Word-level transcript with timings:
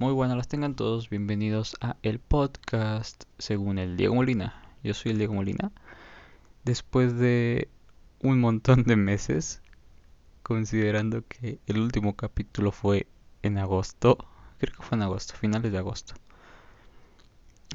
Muy 0.00 0.14
buenas 0.14 0.38
las 0.38 0.48
tengan 0.48 0.76
todos, 0.76 1.10
bienvenidos 1.10 1.76
a 1.82 1.94
el 2.02 2.20
podcast 2.20 3.24
según 3.36 3.78
el 3.78 3.98
Diego 3.98 4.14
Molina. 4.14 4.62
Yo 4.82 4.94
soy 4.94 5.12
el 5.12 5.18
Diego 5.18 5.34
Molina. 5.34 5.72
Después 6.64 7.18
de 7.18 7.68
un 8.22 8.40
montón 8.40 8.84
de 8.84 8.96
meses, 8.96 9.60
considerando 10.42 11.22
que 11.28 11.58
el 11.66 11.80
último 11.80 12.16
capítulo 12.16 12.72
fue 12.72 13.08
en 13.42 13.58
agosto, 13.58 14.16
creo 14.56 14.74
que 14.74 14.82
fue 14.82 14.96
en 14.96 15.02
agosto, 15.02 15.34
finales 15.34 15.70
de 15.70 15.76
agosto. 15.76 16.14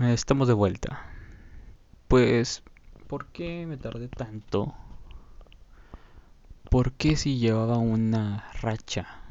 Eh, 0.02 0.12
estamos 0.12 0.48
de 0.48 0.56
vuelta. 0.56 1.06
Pues, 2.08 2.64
¿por 3.06 3.28
qué 3.28 3.68
me 3.68 3.78
tardé 3.78 4.08
tanto? 4.08 4.74
¿Por 6.72 6.94
qué 6.94 7.18
si 7.18 7.38
llevaba 7.38 7.78
una 7.78 8.50
racha 8.62 9.22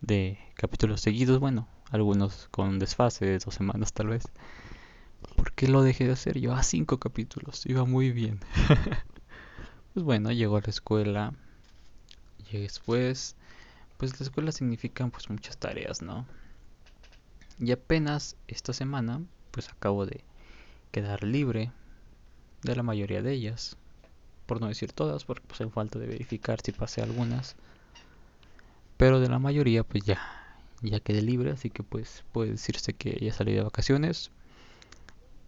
de 0.00 0.38
capítulos 0.54 1.02
seguidos? 1.02 1.38
Bueno, 1.38 1.68
algunos 1.90 2.48
con 2.50 2.78
desfase 2.78 3.24
de 3.24 3.38
dos 3.38 3.54
semanas 3.54 3.92
tal 3.92 4.08
vez. 4.08 4.24
¿Por 5.36 5.52
qué 5.52 5.68
lo 5.68 5.82
dejé 5.82 6.06
de 6.06 6.12
hacer? 6.12 6.40
Llevaba 6.40 6.62
cinco 6.62 6.98
capítulos, 6.98 7.66
iba 7.66 7.84
muy 7.84 8.10
bien. 8.10 8.40
pues 9.94 10.04
bueno, 10.04 10.32
llegó 10.32 10.56
a 10.56 10.60
la 10.60 10.70
escuela. 10.70 11.32
Y 12.50 12.58
después, 12.58 13.36
pues 13.96 14.18
la 14.20 14.24
escuela 14.24 14.52
significa 14.52 15.06
pues 15.08 15.30
muchas 15.30 15.56
tareas, 15.56 16.02
¿no? 16.02 16.26
Y 17.58 17.72
apenas 17.72 18.36
esta 18.48 18.72
semana, 18.72 19.22
pues 19.50 19.68
acabo 19.70 20.06
de 20.06 20.24
quedar 20.92 21.24
libre 21.24 21.72
de 22.62 22.76
la 22.76 22.82
mayoría 22.82 23.22
de 23.22 23.32
ellas. 23.32 23.76
Por 24.46 24.60
no 24.60 24.68
decir 24.68 24.92
todas, 24.92 25.24
porque 25.24 25.46
pues 25.46 25.60
hay 25.60 25.70
falta 25.70 25.98
de 25.98 26.06
verificar 26.06 26.60
si 26.60 26.72
pasé 26.72 27.00
algunas. 27.02 27.56
Pero 28.96 29.20
de 29.20 29.28
la 29.28 29.38
mayoría, 29.38 29.84
pues 29.84 30.04
ya, 30.04 30.20
ya 30.90 31.00
quedé 31.00 31.22
libre, 31.22 31.50
así 31.50 31.70
que 31.70 31.82
pues 31.82 32.24
puede 32.32 32.52
decirse 32.52 32.92
que 32.94 33.18
ya 33.20 33.32
salí 33.32 33.52
de 33.52 33.62
vacaciones. 33.62 34.30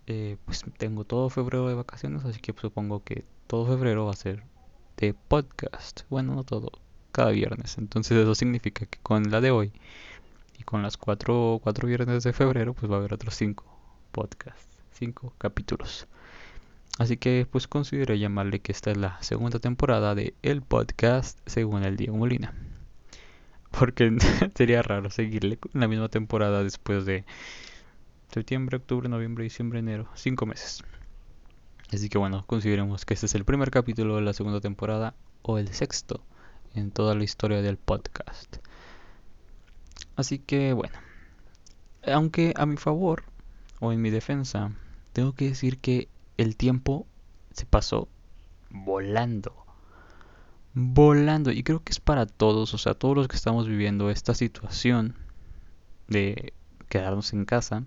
Eh, 0.06 0.37
pues 0.45 0.65
tengo 0.79 1.05
todo 1.05 1.31
febrero 1.31 1.69
de 1.69 1.75
vacaciones, 1.75 2.25
así 2.25 2.41
que 2.41 2.55
supongo 2.59 3.03
que 3.03 3.25
todo 3.47 3.67
febrero 3.67 4.07
va 4.07 4.12
a 4.12 4.17
ser 4.17 4.45
de 4.97 5.14
podcast. 5.14 6.03
Bueno, 6.09 6.34
no 6.34 6.45
todo, 6.45 6.70
cada 7.12 7.31
viernes. 7.31 7.79
Entonces 7.79 8.17
eso 8.17 8.34
significa 8.34 8.87
que 8.87 8.98
con 9.01 9.31
la 9.31 9.41
de 9.41 9.51
hoy 9.51 9.73
y 10.59 10.62
con 10.62 10.83
las 10.83 10.97
cuatro, 10.97 11.61
cuatro 11.62 11.89
viernes 11.89 12.23
de 12.25 12.33
febrero, 12.33 12.75
pues 12.75 12.91
va 12.91 12.97
a 12.97 12.98
haber 12.98 13.14
otros 13.14 13.34
cinco 13.34 13.64
podcasts, 14.12 14.83
cinco 14.92 15.33
capítulos. 15.39 16.07
Así 16.98 17.17
que 17.19 17.47
pues 17.51 17.69
consideré 17.69 18.19
llamarle 18.19 18.61
que 18.61 18.73
esta 18.73 18.91
es 18.91 18.97
la 18.97 19.23
segunda 19.23 19.59
temporada 19.59 20.14
de 20.14 20.34
el 20.42 20.62
podcast 20.62 21.39
según 21.47 21.83
el 21.84 21.97
Diego 21.97 22.17
Molina. 22.17 22.55
Porque 23.70 24.17
sería 24.55 24.83
raro 24.83 25.11
seguirle 25.11 25.59
en 25.75 25.81
la 25.81 25.89
misma 25.89 26.09
temporada 26.09 26.62
después 26.62 27.05
de 27.05 27.25
septiembre, 28.33 28.78
octubre, 28.78 29.08
noviembre, 29.08 29.45
diciembre, 29.45 29.78
enero. 29.78 30.08
Cinco 30.14 30.47
meses. 30.47 30.83
Así 31.92 32.08
que 32.08 32.19
bueno, 32.19 32.45
consideremos 32.47 33.05
que 33.05 33.14
este 33.14 33.27
es 33.27 33.34
el 33.34 33.45
primer 33.45 33.70
capítulo 33.70 34.17
de 34.17 34.23
la 34.23 34.33
segunda 34.33 34.61
temporada 34.61 35.14
o 35.42 35.58
el 35.58 35.73
sexto 35.73 36.25
en 36.75 36.91
toda 36.91 37.14
la 37.14 37.25
historia 37.25 37.62
del 37.62 37.77
podcast. 37.77 38.56
Así 40.17 40.39
que 40.39 40.73
bueno, 40.73 40.98
aunque 42.05 42.55
a 42.56 42.67
mi 42.67 42.77
favor 42.77 43.25
o 43.80 43.92
en 43.92 44.03
mi 44.03 44.11
defensa, 44.11 44.73
tengo 45.12 45.33
que 45.34 45.48
decir 45.48 45.78
que 45.78 46.08
el 46.36 46.56
tiempo 46.56 47.06
se 47.53 47.67
pasó 47.67 48.08
volando 48.70 49.66
volando. 50.77 51.51
Y 51.51 51.63
creo 51.63 51.83
que 51.83 51.91
es 51.91 52.01
para 52.01 52.27
todos, 52.27 52.75
o 52.75 52.79
sea, 52.79 52.95
todos 52.95 53.17
los 53.17 53.29
que 53.29 53.37
estamos 53.37 53.67
viviendo 53.67 54.11
esta 54.11 54.35
situación 54.35 55.17
de 56.07 56.53
quedarnos 56.89 57.33
en 57.33 57.47
casa, 57.47 57.85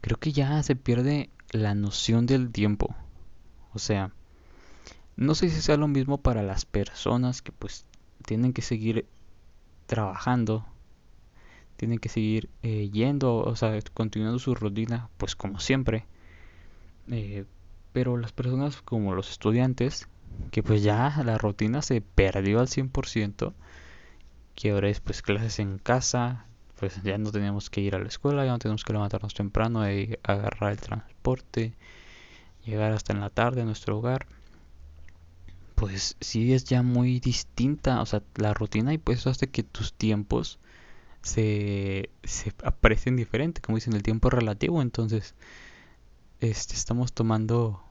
creo 0.00 0.18
que 0.18 0.32
ya 0.32 0.62
se 0.62 0.74
pierde 0.74 1.30
la 1.52 1.74
noción 1.74 2.26
del 2.26 2.50
tiempo. 2.50 2.94
O 3.72 3.78
sea, 3.78 4.12
no 5.16 5.34
sé 5.36 5.48
si 5.50 5.60
sea 5.60 5.76
lo 5.76 5.86
mismo 5.86 6.18
para 6.18 6.42
las 6.42 6.64
personas 6.64 7.42
que 7.42 7.52
pues 7.52 7.86
tienen 8.26 8.52
que 8.52 8.62
seguir 8.62 9.06
trabajando, 9.86 10.66
tienen 11.76 12.00
que 12.00 12.08
seguir 12.08 12.50
eh, 12.62 12.90
yendo, 12.92 13.36
o 13.36 13.54
sea, 13.54 13.78
continuando 13.94 14.40
su 14.40 14.56
rutina, 14.56 15.10
pues 15.16 15.36
como 15.36 15.60
siempre. 15.60 16.06
Eh, 17.06 17.44
pero 17.92 18.16
las 18.16 18.32
personas 18.32 18.82
como 18.82 19.14
los 19.14 19.30
estudiantes 19.30 20.08
que 20.50 20.62
pues 20.62 20.82
ya 20.82 21.22
la 21.24 21.38
rutina 21.38 21.82
se 21.82 22.00
perdió 22.00 22.60
al 22.60 22.68
100%, 22.68 23.54
que 24.54 24.70
ahora 24.70 24.88
es 24.88 25.00
pues 25.00 25.22
clases 25.22 25.58
en 25.58 25.78
casa, 25.78 26.46
pues 26.78 27.02
ya 27.02 27.18
no 27.18 27.30
tenemos 27.30 27.70
que 27.70 27.80
ir 27.80 27.94
a 27.94 27.98
la 27.98 28.08
escuela, 28.08 28.44
ya 28.44 28.52
no 28.52 28.58
tenemos 28.58 28.84
que 28.84 28.92
levantarnos 28.92 29.34
temprano 29.34 29.90
y 29.90 30.18
agarrar 30.22 30.72
el 30.72 30.78
transporte, 30.78 31.74
llegar 32.64 32.92
hasta 32.92 33.12
en 33.12 33.20
la 33.20 33.30
tarde 33.30 33.62
a 33.62 33.64
nuestro 33.64 33.98
hogar. 33.98 34.26
Pues 35.74 36.16
sí 36.20 36.52
es 36.52 36.64
ya 36.64 36.82
muy 36.82 37.20
distinta, 37.20 38.00
o 38.00 38.06
sea, 38.06 38.22
la 38.36 38.52
rutina 38.52 38.92
y 38.92 38.98
pues 38.98 39.26
hace 39.26 39.48
que 39.48 39.62
tus 39.62 39.92
tiempos 39.92 40.58
se, 41.22 42.10
se 42.24 42.52
aprecien 42.64 43.16
diferente, 43.16 43.60
como 43.60 43.76
dicen, 43.76 43.92
el 43.92 44.02
tiempo 44.02 44.30
relativo, 44.30 44.82
entonces 44.82 45.34
este, 46.40 46.74
estamos 46.74 47.12
tomando 47.12 47.82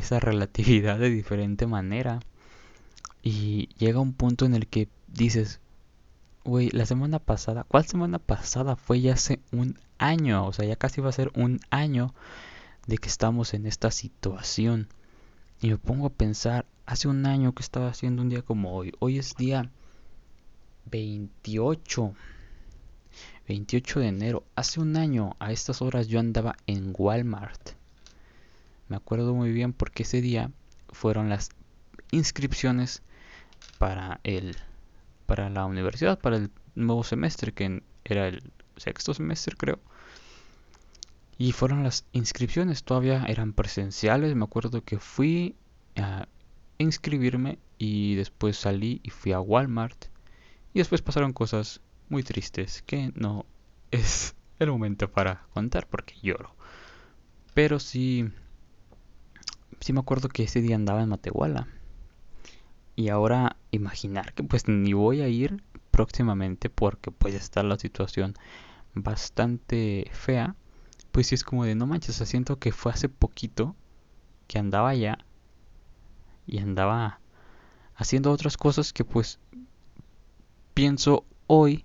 esa 0.00 0.20
relatividad 0.20 0.98
de 0.98 1.10
diferente 1.10 1.66
manera. 1.66 2.20
Y 3.22 3.68
llega 3.78 4.00
un 4.00 4.14
punto 4.14 4.44
en 4.46 4.54
el 4.54 4.66
que 4.66 4.88
dices, 5.08 5.60
güey, 6.44 6.70
la 6.70 6.86
semana 6.86 7.18
pasada, 7.18 7.64
¿cuál 7.64 7.86
semana 7.86 8.18
pasada? 8.18 8.76
Fue 8.76 9.00
ya 9.00 9.14
hace 9.14 9.40
un 9.52 9.78
año, 9.98 10.46
o 10.46 10.52
sea, 10.52 10.64
ya 10.64 10.76
casi 10.76 11.00
va 11.00 11.10
a 11.10 11.12
ser 11.12 11.30
un 11.34 11.60
año 11.70 12.14
de 12.86 12.98
que 12.98 13.08
estamos 13.08 13.54
en 13.54 13.66
esta 13.66 13.90
situación. 13.90 14.88
Y 15.60 15.68
me 15.68 15.76
pongo 15.76 16.06
a 16.06 16.10
pensar, 16.10 16.64
hace 16.86 17.08
un 17.08 17.26
año 17.26 17.54
que 17.54 17.62
estaba 17.62 17.88
haciendo 17.88 18.22
un 18.22 18.30
día 18.30 18.42
como 18.42 18.74
hoy. 18.74 18.92
Hoy 18.98 19.18
es 19.18 19.36
día 19.36 19.70
28. 20.90 22.14
28 23.46 24.00
de 24.00 24.08
enero. 24.08 24.44
Hace 24.56 24.80
un 24.80 24.96
año 24.96 25.36
a 25.38 25.52
estas 25.52 25.82
horas 25.82 26.08
yo 26.08 26.18
andaba 26.18 26.56
en 26.66 26.94
Walmart. 26.96 27.79
Me 28.90 28.96
acuerdo 28.96 29.34
muy 29.34 29.52
bien 29.52 29.72
porque 29.72 30.02
ese 30.02 30.20
día 30.20 30.50
fueron 30.88 31.28
las 31.28 31.50
inscripciones 32.10 33.02
para 33.78 34.18
el 34.24 34.56
para 35.26 35.48
la 35.48 35.64
universidad, 35.64 36.18
para 36.18 36.38
el 36.38 36.50
nuevo 36.74 37.04
semestre 37.04 37.52
que 37.52 37.84
era 38.04 38.26
el 38.26 38.42
sexto 38.76 39.14
semestre, 39.14 39.54
creo. 39.56 39.78
Y 41.38 41.52
fueron 41.52 41.84
las 41.84 42.04
inscripciones, 42.10 42.82
todavía 42.82 43.24
eran 43.28 43.52
presenciales, 43.52 44.34
me 44.34 44.42
acuerdo 44.42 44.82
que 44.82 44.98
fui 44.98 45.54
a 45.94 46.26
inscribirme 46.78 47.60
y 47.78 48.16
después 48.16 48.56
salí 48.56 49.00
y 49.04 49.10
fui 49.10 49.30
a 49.30 49.40
Walmart 49.40 50.06
y 50.74 50.80
después 50.80 51.00
pasaron 51.00 51.32
cosas 51.32 51.80
muy 52.08 52.24
tristes 52.24 52.82
que 52.82 53.12
no 53.14 53.46
es 53.92 54.34
el 54.58 54.72
momento 54.72 55.08
para 55.12 55.46
contar 55.54 55.86
porque 55.86 56.16
lloro. 56.20 56.56
Pero 57.54 57.78
sí 57.78 58.32
sí 59.80 59.92
me 59.92 60.00
acuerdo 60.00 60.28
que 60.28 60.44
ese 60.44 60.60
día 60.60 60.76
andaba 60.76 61.02
en 61.02 61.08
Matehuala. 61.08 61.68
Y 62.96 63.08
ahora 63.08 63.56
imaginar 63.70 64.34
que 64.34 64.42
pues 64.42 64.68
ni 64.68 64.92
voy 64.92 65.22
a 65.22 65.28
ir 65.28 65.62
próximamente 65.90 66.70
porque 66.70 67.10
pues 67.10 67.34
está 67.34 67.62
la 67.62 67.78
situación 67.78 68.34
bastante 68.94 70.10
fea. 70.12 70.54
Pues 71.12 71.28
sí 71.28 71.34
es 71.34 71.44
como 71.44 71.64
de 71.64 71.74
no 71.74 71.86
manches, 71.86 72.16
siento 72.16 72.58
que 72.58 72.72
fue 72.72 72.92
hace 72.92 73.08
poquito 73.08 73.74
que 74.46 74.58
andaba 74.58 74.90
allá 74.90 75.18
y 76.46 76.58
andaba 76.58 77.20
haciendo 77.94 78.30
otras 78.32 78.56
cosas 78.56 78.92
que 78.92 79.04
pues 79.04 79.38
pienso 80.74 81.24
hoy 81.46 81.84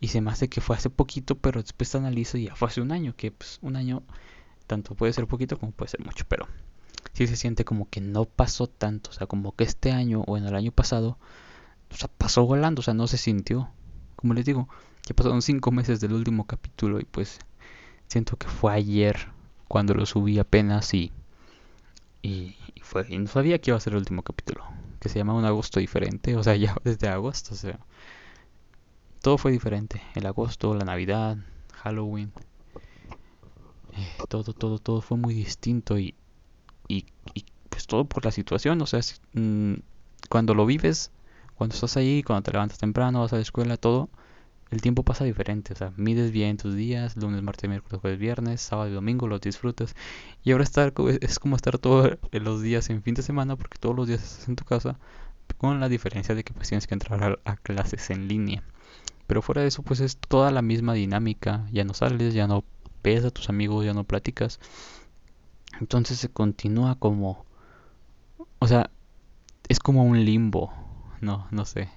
y 0.00 0.08
se 0.08 0.20
me 0.20 0.30
hace 0.30 0.48
que 0.48 0.60
fue 0.60 0.76
hace 0.76 0.90
poquito, 0.90 1.36
pero 1.36 1.60
después 1.60 1.94
analizo 1.94 2.38
y 2.38 2.44
ya 2.44 2.54
fue 2.54 2.68
hace 2.68 2.80
un 2.80 2.92
año, 2.92 3.14
que 3.16 3.30
pues 3.32 3.58
un 3.62 3.76
año 3.76 4.02
tanto 4.66 4.94
puede 4.94 5.12
ser 5.12 5.26
poquito 5.26 5.58
como 5.58 5.72
puede 5.72 5.90
ser 5.90 6.04
mucho, 6.04 6.24
pero 6.28 6.46
sí 7.18 7.26
se 7.26 7.36
siente 7.36 7.64
como 7.64 7.88
que 7.90 8.00
no 8.00 8.26
pasó 8.26 8.68
tanto, 8.68 9.10
o 9.10 9.12
sea, 9.12 9.26
como 9.26 9.50
que 9.52 9.64
este 9.64 9.90
año 9.90 10.22
o 10.28 10.36
en 10.36 10.44
el 10.44 10.54
año 10.54 10.70
pasado, 10.70 11.18
o 11.90 11.96
sea, 11.96 12.08
pasó 12.16 12.46
volando, 12.46 12.80
o 12.80 12.82
sea, 12.82 12.94
no 12.94 13.08
se 13.08 13.18
sintió. 13.18 13.70
Como 14.14 14.34
les 14.34 14.44
digo, 14.44 14.68
ya 15.04 15.14
pasaron 15.16 15.42
cinco 15.42 15.72
meses 15.72 16.00
del 16.00 16.12
último 16.12 16.46
capítulo 16.46 17.00
y 17.00 17.04
pues 17.04 17.40
siento 18.06 18.36
que 18.36 18.46
fue 18.46 18.72
ayer 18.72 19.32
cuando 19.66 19.94
lo 19.94 20.06
subí 20.06 20.38
apenas 20.38 20.94
y, 20.94 21.10
y, 22.22 22.54
fue, 22.82 23.04
y 23.08 23.18
no 23.18 23.26
sabía 23.26 23.58
que 23.58 23.70
iba 23.70 23.76
a 23.76 23.80
ser 23.80 23.94
el 23.94 23.98
último 23.98 24.22
capítulo, 24.22 24.64
que 25.00 25.08
se 25.08 25.18
llama 25.18 25.34
Un 25.34 25.44
agosto 25.44 25.80
diferente, 25.80 26.36
o 26.36 26.42
sea, 26.44 26.54
ya 26.56 26.76
desde 26.84 27.08
agosto, 27.08 27.54
o 27.54 27.56
sea, 27.56 27.80
todo 29.22 29.38
fue 29.38 29.50
diferente, 29.50 30.00
el 30.14 30.24
agosto, 30.24 30.72
la 30.72 30.84
Navidad, 30.84 31.36
Halloween, 31.82 32.32
eh, 33.94 34.08
todo, 34.28 34.52
todo, 34.52 34.78
todo 34.78 35.00
fue 35.00 35.16
muy 35.16 35.34
distinto 35.34 35.98
y, 35.98 36.14
y, 36.88 37.06
pues 37.68 37.86
todo 37.86 38.06
por 38.06 38.24
la 38.24 38.32
situación, 38.32 38.80
o 38.82 38.86
sea, 38.86 39.00
mm, 39.34 39.74
cuando 40.28 40.54
lo 40.54 40.66
vives, 40.66 41.10
cuando 41.54 41.74
estás 41.74 41.96
ahí, 41.96 42.22
cuando 42.22 42.42
te 42.42 42.52
levantas 42.52 42.78
temprano, 42.78 43.20
vas 43.20 43.32
a 43.32 43.36
la 43.36 43.42
escuela, 43.42 43.76
todo, 43.76 44.08
el 44.70 44.82
tiempo 44.82 45.02
pasa 45.02 45.24
diferente, 45.24 45.72
o 45.72 45.76
sea, 45.76 45.92
mides 45.96 46.30
bien 46.30 46.56
tus 46.58 46.74
días, 46.74 47.16
lunes, 47.16 47.42
martes, 47.42 47.68
miércoles, 47.70 48.00
jueves, 48.00 48.18
viernes, 48.18 48.60
sábado 48.60 48.90
y 48.90 48.92
domingo 48.92 49.26
los 49.26 49.40
disfrutas. 49.40 49.94
Y 50.44 50.52
ahora 50.52 50.64
estar 50.64 50.92
es 51.20 51.38
como 51.38 51.56
estar 51.56 51.78
todos 51.78 52.18
los 52.32 52.62
días 52.62 52.90
en 52.90 53.02
fin 53.02 53.14
de 53.14 53.22
semana 53.22 53.56
porque 53.56 53.78
todos 53.78 53.96
los 53.96 54.08
días 54.08 54.22
estás 54.22 54.48
en 54.48 54.56
tu 54.56 54.64
casa, 54.64 54.98
con 55.56 55.80
la 55.80 55.88
diferencia 55.88 56.34
de 56.34 56.44
que 56.44 56.52
pues 56.52 56.68
tienes 56.68 56.86
que 56.86 56.94
entrar 56.94 57.40
a, 57.44 57.56
clases 57.56 58.10
en 58.10 58.28
línea. 58.28 58.62
Pero 59.26 59.42
fuera 59.42 59.62
de 59.62 59.68
eso 59.68 59.82
pues 59.82 60.00
es 60.00 60.18
toda 60.18 60.50
la 60.50 60.62
misma 60.62 60.92
dinámica, 60.92 61.66
ya 61.72 61.84
no 61.84 61.94
sales, 61.94 62.34
ya 62.34 62.46
no 62.46 62.64
ves 63.02 63.24
a 63.24 63.30
tus 63.30 63.48
amigos, 63.48 63.84
ya 63.84 63.94
no 63.94 64.04
platicas. 64.04 64.60
Entonces 65.80 66.18
se 66.18 66.28
continúa 66.28 66.96
como 66.96 67.46
o 68.60 68.66
sea, 68.66 68.90
es 69.68 69.78
como 69.78 70.04
un 70.04 70.24
limbo, 70.24 70.72
no, 71.20 71.46
no 71.50 71.64
sé. 71.64 71.88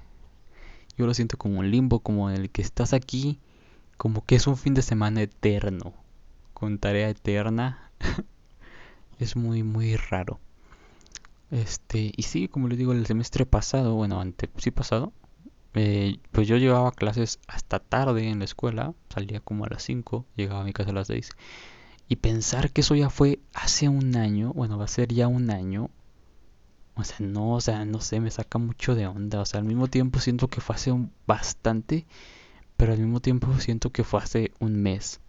Yo 0.98 1.08
lo 1.08 1.14
siento 1.14 1.38
como 1.38 1.60
un 1.60 1.72
limbo, 1.72 2.00
como 2.00 2.30
el 2.30 2.50
que 2.52 2.62
estás 2.62 2.94
aquí, 2.94 3.40
como 3.98 4.26
que 4.26 4.36
es 4.36 4.48
un 4.48 4.58
fin 4.58 4.74
de 4.74 4.82
semana 4.82 5.22
eterno, 5.22 5.94
con 6.54 6.78
tarea 6.78 7.10
eterna. 7.10 7.92
es 9.20 9.36
muy, 9.36 9.64
muy 9.64 9.96
raro. 9.96 10.40
Este, 11.50 12.12
y 12.16 12.24
sí, 12.24 12.48
como 12.48 12.68
les 12.68 12.78
digo, 12.78 12.94
el 12.94 13.06
semestre 13.06 13.46
pasado, 13.46 13.96
bueno, 13.96 14.22
antes, 14.22 14.50
sí 14.58 14.72
pasado, 14.72 15.12
eh, 15.74 16.18
pues 16.32 16.48
yo 16.48 16.58
llevaba 16.58 16.92
clases 16.92 17.40
hasta 17.48 17.80
tarde 17.80 18.30
en 18.30 18.40
la 18.40 18.46
escuela, 18.46 18.94
salía 19.10 19.40
como 19.40 19.66
a 19.66 19.70
las 19.70 19.84
5, 19.84 20.26
llegaba 20.36 20.62
a 20.62 20.66
mi 20.66 20.74
casa 20.74 20.92
a 20.92 20.94
las 20.94 21.08
6. 21.08 21.32
Y 22.12 22.18
pensar 22.18 22.72
que 22.72 22.82
eso 22.82 22.94
ya 22.94 23.10
fue 23.10 23.40
hace 23.54 23.88
un 23.88 24.18
año, 24.18 24.52
bueno, 24.52 24.78
va 24.78 24.84
a 24.84 24.90
ser 24.90 25.14
ya 25.14 25.30
un 25.30 25.50
año, 25.50 25.90
o 26.94 27.06
sea, 27.06 27.26
no, 27.26 27.54
o 27.54 27.62
sea, 27.62 27.86
no 27.86 28.02
sé, 28.02 28.20
me 28.20 28.30
saca 28.30 28.58
mucho 28.58 28.96
de 28.96 29.08
onda. 29.08 29.40
O 29.40 29.46
sea, 29.46 29.62
al 29.62 29.66
mismo 29.66 29.88
tiempo 29.88 30.20
siento 30.20 30.50
que 30.50 30.60
fue 30.60 30.76
hace 30.76 30.92
un 30.92 31.14
bastante, 31.26 32.06
pero 32.76 32.92
al 32.92 33.00
mismo 33.00 33.22
tiempo 33.22 33.48
siento 33.60 33.92
que 33.92 34.04
fue 34.04 34.20
hace 34.20 34.52
un 34.60 34.76
mes. 34.76 35.22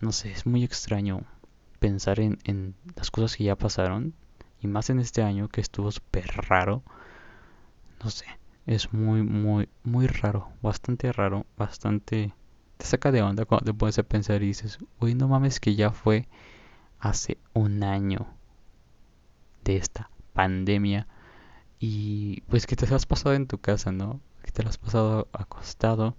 No 0.00 0.12
sé, 0.12 0.30
es 0.30 0.44
muy 0.44 0.62
extraño 0.62 1.22
pensar 1.78 2.20
en, 2.20 2.36
en 2.44 2.74
las 2.94 3.10
cosas 3.10 3.34
que 3.34 3.44
ya 3.44 3.56
pasaron. 3.56 4.12
Y 4.60 4.66
más 4.66 4.90
en 4.90 5.00
este 5.00 5.22
año 5.22 5.48
que 5.48 5.62
estuvo 5.62 5.90
súper 5.90 6.26
raro. 6.50 6.82
No 8.04 8.10
sé, 8.10 8.26
es 8.66 8.92
muy, 8.92 9.22
muy, 9.22 9.70
muy 9.84 10.06
raro. 10.06 10.50
Bastante 10.60 11.12
raro, 11.12 11.46
bastante... 11.56 12.34
Te 12.78 12.86
saca 12.86 13.12
de 13.12 13.22
onda 13.22 13.44
cuando 13.44 13.66
te 13.66 13.74
pones 13.74 13.98
a 13.98 14.04
pensar 14.04 14.42
y 14.42 14.46
dices, 14.46 14.78
uy, 15.00 15.14
no 15.14 15.28
mames 15.28 15.60
que 15.60 15.74
ya 15.74 15.90
fue 15.90 16.28
hace 17.00 17.38
un 17.52 17.82
año 17.82 18.26
de 19.64 19.76
esta 19.76 20.10
pandemia 20.32 21.06
y 21.80 22.40
pues 22.42 22.66
que 22.66 22.76
te 22.76 22.92
has 22.92 23.06
pasado 23.06 23.34
en 23.34 23.46
tu 23.46 23.58
casa, 23.58 23.92
¿no? 23.92 24.20
Que 24.42 24.50
te 24.50 24.66
has 24.66 24.78
pasado 24.78 25.28
acostado, 25.32 26.16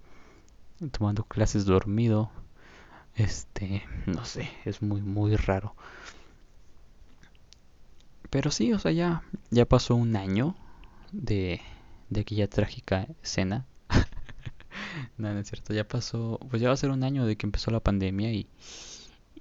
tomando 0.92 1.24
clases 1.24 1.64
dormido. 1.64 2.30
Este, 3.16 3.82
no 4.06 4.24
sé, 4.24 4.48
es 4.64 4.82
muy 4.82 5.02
muy 5.02 5.36
raro. 5.36 5.74
Pero 8.30 8.50
sí, 8.50 8.72
o 8.72 8.78
sea, 8.78 8.92
ya 8.92 9.22
ya 9.50 9.66
pasó 9.66 9.94
un 9.96 10.16
año 10.16 10.54
de 11.12 11.60
de 12.10 12.20
aquella 12.20 12.48
trágica 12.48 13.06
escena. 13.22 13.66
No, 15.18 15.32
no 15.32 15.40
es 15.40 15.48
cierto, 15.48 15.74
ya 15.74 15.86
pasó, 15.86 16.38
pues 16.50 16.60
ya 16.62 16.68
va 16.68 16.74
a 16.74 16.76
ser 16.76 16.90
un 16.90 17.04
año 17.04 17.26
de 17.26 17.36
que 17.36 17.46
empezó 17.46 17.70
la 17.70 17.80
pandemia 17.80 18.32
y 18.32 18.46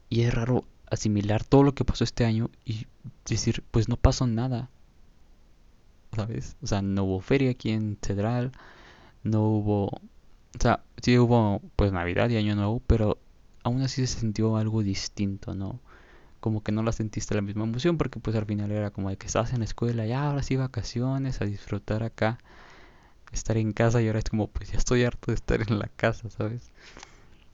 y 0.09 0.21
es 0.21 0.33
raro 0.33 0.65
asimilar 0.89 1.43
todo 1.43 1.63
lo 1.63 1.73
que 1.75 1.85
pasó 1.85 2.03
este 2.03 2.25
año 2.25 2.49
y 2.65 2.87
decir, 3.27 3.63
pues 3.71 3.87
no 3.87 3.95
pasó 3.95 4.25
nada. 4.27 4.69
¿Sabes? 6.15 6.57
O 6.63 6.67
sea, 6.67 6.81
no 6.81 7.03
hubo 7.03 7.21
feria 7.21 7.51
aquí 7.51 7.69
en 7.69 7.97
Cedral, 8.01 8.51
no 9.23 9.43
hubo... 9.43 9.85
O 9.85 10.59
sea, 10.59 10.83
sí 11.01 11.17
hubo 11.19 11.61
pues 11.75 11.91
Navidad 11.91 12.29
y 12.29 12.37
Año 12.37 12.55
Nuevo, 12.55 12.81
pero 12.87 13.19
aún 13.63 13.83
así 13.83 14.07
se 14.07 14.19
sintió 14.19 14.57
algo 14.57 14.81
distinto, 14.81 15.53
¿no? 15.53 15.79
Como 16.39 16.63
que 16.63 16.71
no 16.71 16.81
la 16.81 16.91
sentiste 16.91 17.35
la 17.35 17.41
misma 17.41 17.65
emoción 17.65 17.97
porque 17.97 18.19
pues 18.19 18.35
al 18.35 18.45
final 18.45 18.71
era 18.71 18.89
como 18.89 19.09
de 19.09 19.17
que 19.17 19.27
estabas 19.27 19.53
en 19.53 19.59
la 19.59 19.65
escuela 19.65 20.07
y 20.07 20.11
ahora 20.11 20.41
sí 20.41 20.55
vacaciones, 20.55 21.41
a 21.41 21.45
disfrutar 21.45 22.01
acá, 22.01 22.39
estar 23.31 23.57
en 23.57 23.73
casa 23.73 24.01
y 24.01 24.07
ahora 24.07 24.19
es 24.19 24.25
como 24.25 24.47
pues 24.47 24.71
ya 24.71 24.77
estoy 24.77 25.03
harto 25.03 25.31
de 25.31 25.35
estar 25.35 25.61
en 25.61 25.79
la 25.79 25.87
casa, 25.87 26.29
¿sabes? 26.29 26.71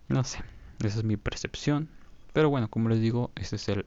No 0.07 0.23
sé, 0.23 0.39
esa 0.79 0.99
es 0.99 1.03
mi 1.03 1.17
percepción. 1.17 1.89
Pero 2.33 2.49
bueno, 2.49 2.69
como 2.69 2.89
les 2.89 2.99
digo, 2.99 3.31
este 3.35 3.55
es 3.55 3.69
el 3.69 3.85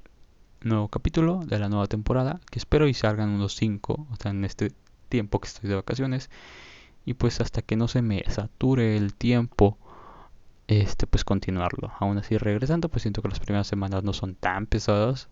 nuevo 0.63 0.89
capítulo 0.89 1.41
de 1.45 1.59
la 1.59 1.69
nueva 1.69 1.87
temporada, 1.87 2.41
que 2.51 2.59
espero 2.59 2.89
y 2.89 2.95
salgan 2.95 3.29
unos 3.29 3.55
5, 3.57 4.07
o 4.11 4.17
sea, 4.17 4.31
en 4.31 4.45
este 4.45 4.73
tiempo 5.09 5.41
que 5.41 5.49
estoy 5.49 5.69
de 5.69 5.77
vacaciones. 5.77 6.31
Y 7.05 7.15
pues 7.15 7.41
hasta 7.41 7.63
que 7.63 7.77
no 7.77 7.89
se 7.89 8.03
me 8.03 8.25
sature 8.29 8.97
el 8.97 9.15
tiempo, 9.15 9.79
este 10.67 11.07
pues 11.07 11.25
continuarlo. 11.25 11.93
Aún 11.99 12.19
así 12.19 12.37
regresando, 12.37 12.89
pues 12.89 13.03
siento 13.03 13.23
que 13.23 13.29
las 13.29 13.41
primeras 13.41 13.67
semanas 13.67 14.05
no 14.05 14.13
son 14.13 14.35
tan 14.35 14.67
pesadas. 14.67 15.29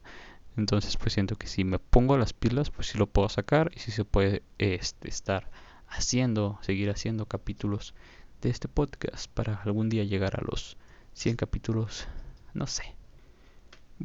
Entonces 0.56 0.96
pues 0.96 1.12
siento 1.12 1.36
que 1.36 1.46
si 1.46 1.64
me 1.64 1.78
pongo 1.78 2.16
las 2.16 2.32
pilas, 2.32 2.70
pues 2.70 2.88
sí 2.88 2.98
lo 2.98 3.06
puedo 3.06 3.28
sacar 3.28 3.70
y 3.74 3.80
si 3.80 3.90
se 3.90 4.04
puede 4.04 4.42
este, 4.58 5.08
estar 5.08 5.50
haciendo, 5.88 6.58
seguir 6.62 6.90
haciendo 6.90 7.26
capítulos 7.26 7.94
de 8.42 8.50
este 8.50 8.68
podcast 8.68 9.28
para 9.32 9.62
algún 9.62 9.88
día 9.88 10.04
llegar 10.04 10.36
a 10.36 10.44
los 10.44 10.76
100 11.14 11.36
capítulos, 11.36 12.06
no 12.54 12.66
sé. 12.66 12.84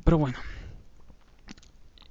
Pero 0.04 0.18
bueno, 0.18 0.38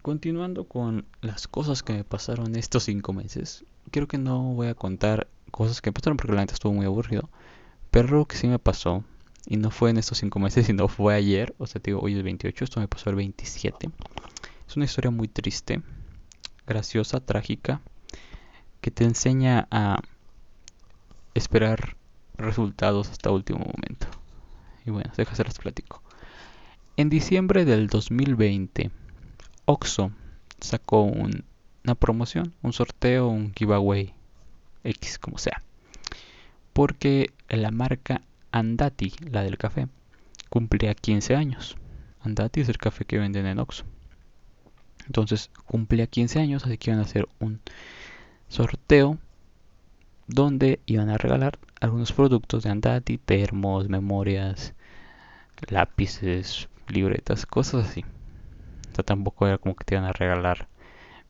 continuando 0.02 0.64
con 0.64 1.06
las 1.20 1.48
cosas 1.48 1.82
que 1.82 1.92
me 1.92 2.04
pasaron 2.04 2.56
estos 2.56 2.84
cinco 2.84 3.12
meses, 3.12 3.64
creo 3.90 4.06
que 4.06 4.18
no 4.18 4.54
voy 4.54 4.68
a 4.68 4.74
contar 4.74 5.28
cosas 5.50 5.80
que 5.80 5.90
me 5.90 5.94
pasaron 5.94 6.16
porque 6.16 6.34
la 6.34 6.42
neta 6.42 6.54
estuvo 6.54 6.72
muy 6.72 6.86
aburrido. 6.86 7.28
Pero 7.90 8.18
lo 8.18 8.26
que 8.26 8.36
sí 8.36 8.46
me 8.46 8.58
pasó, 8.58 9.04
y 9.46 9.56
no 9.56 9.70
fue 9.70 9.90
en 9.90 9.98
estos 9.98 10.18
cinco 10.18 10.38
meses, 10.38 10.66
sino 10.66 10.88
fue 10.88 11.14
ayer, 11.14 11.54
o 11.58 11.66
sea, 11.66 11.80
te 11.80 11.90
digo, 11.90 12.00
hoy 12.00 12.16
es 12.16 12.22
28, 12.22 12.64
esto 12.64 12.80
me 12.80 12.88
pasó 12.88 13.10
el 13.10 13.16
27. 13.16 13.90
Es 14.68 14.76
una 14.76 14.84
historia 14.84 15.10
muy 15.10 15.28
triste, 15.28 15.82
graciosa, 16.66 17.20
trágica, 17.20 17.80
que 18.80 18.90
te 18.90 19.04
enseña 19.04 19.68
a 19.70 20.00
esperar 21.34 21.96
resultados 22.36 23.10
hasta 23.10 23.30
último 23.30 23.60
momento. 23.60 24.06
Y 24.84 24.90
bueno, 24.90 25.10
déjame 25.16 25.36
se 25.36 25.44
las 25.44 25.58
platico. 25.58 26.02
En 26.96 27.08
diciembre 27.08 27.64
del 27.64 27.88
2020, 27.88 28.90
Oxo 29.64 30.10
sacó 30.60 31.02
una 31.02 31.94
promoción, 31.94 32.54
un 32.62 32.72
sorteo, 32.72 33.28
un 33.28 33.52
giveaway, 33.54 34.14
X 34.84 35.18
como 35.18 35.38
sea. 35.38 35.62
Porque 36.72 37.32
la 37.48 37.70
marca 37.70 38.22
Andati, 38.52 39.12
la 39.30 39.42
del 39.42 39.58
café, 39.58 39.88
cumplía 40.48 40.94
15 40.94 41.36
años. 41.36 41.76
Andati 42.20 42.60
es 42.60 42.68
el 42.68 42.78
café 42.78 43.04
que 43.04 43.18
venden 43.18 43.46
en 43.46 43.58
Oxo. 43.58 43.84
Entonces 45.06 45.50
cumplía 45.66 46.06
15 46.06 46.38
años, 46.40 46.64
así 46.64 46.78
que 46.78 46.90
iban 46.90 47.00
a 47.00 47.04
hacer 47.04 47.28
un 47.38 47.60
donde 50.26 50.80
iban 50.86 51.10
a 51.10 51.16
regalar 51.16 51.60
algunos 51.80 52.12
productos 52.12 52.64
de 52.64 52.70
Andati, 52.70 53.18
termos, 53.18 53.88
memorias, 53.88 54.74
lápices, 55.68 56.68
libretas, 56.88 57.46
cosas 57.46 57.88
así. 57.88 58.04
O 58.90 58.94
sea, 58.94 59.04
tampoco 59.04 59.46
era 59.46 59.58
como 59.58 59.76
que 59.76 59.84
te 59.84 59.94
iban 59.94 60.06
a 60.06 60.12
regalar 60.12 60.66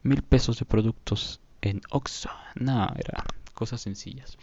mil 0.03 0.23
pesos 0.23 0.59
de 0.59 0.65
productos 0.65 1.41
en 1.61 1.83
Oxxo. 1.91 2.31
No, 2.55 2.89
era 2.97 3.25
cosas 3.53 3.83
sencillas. 3.83 4.39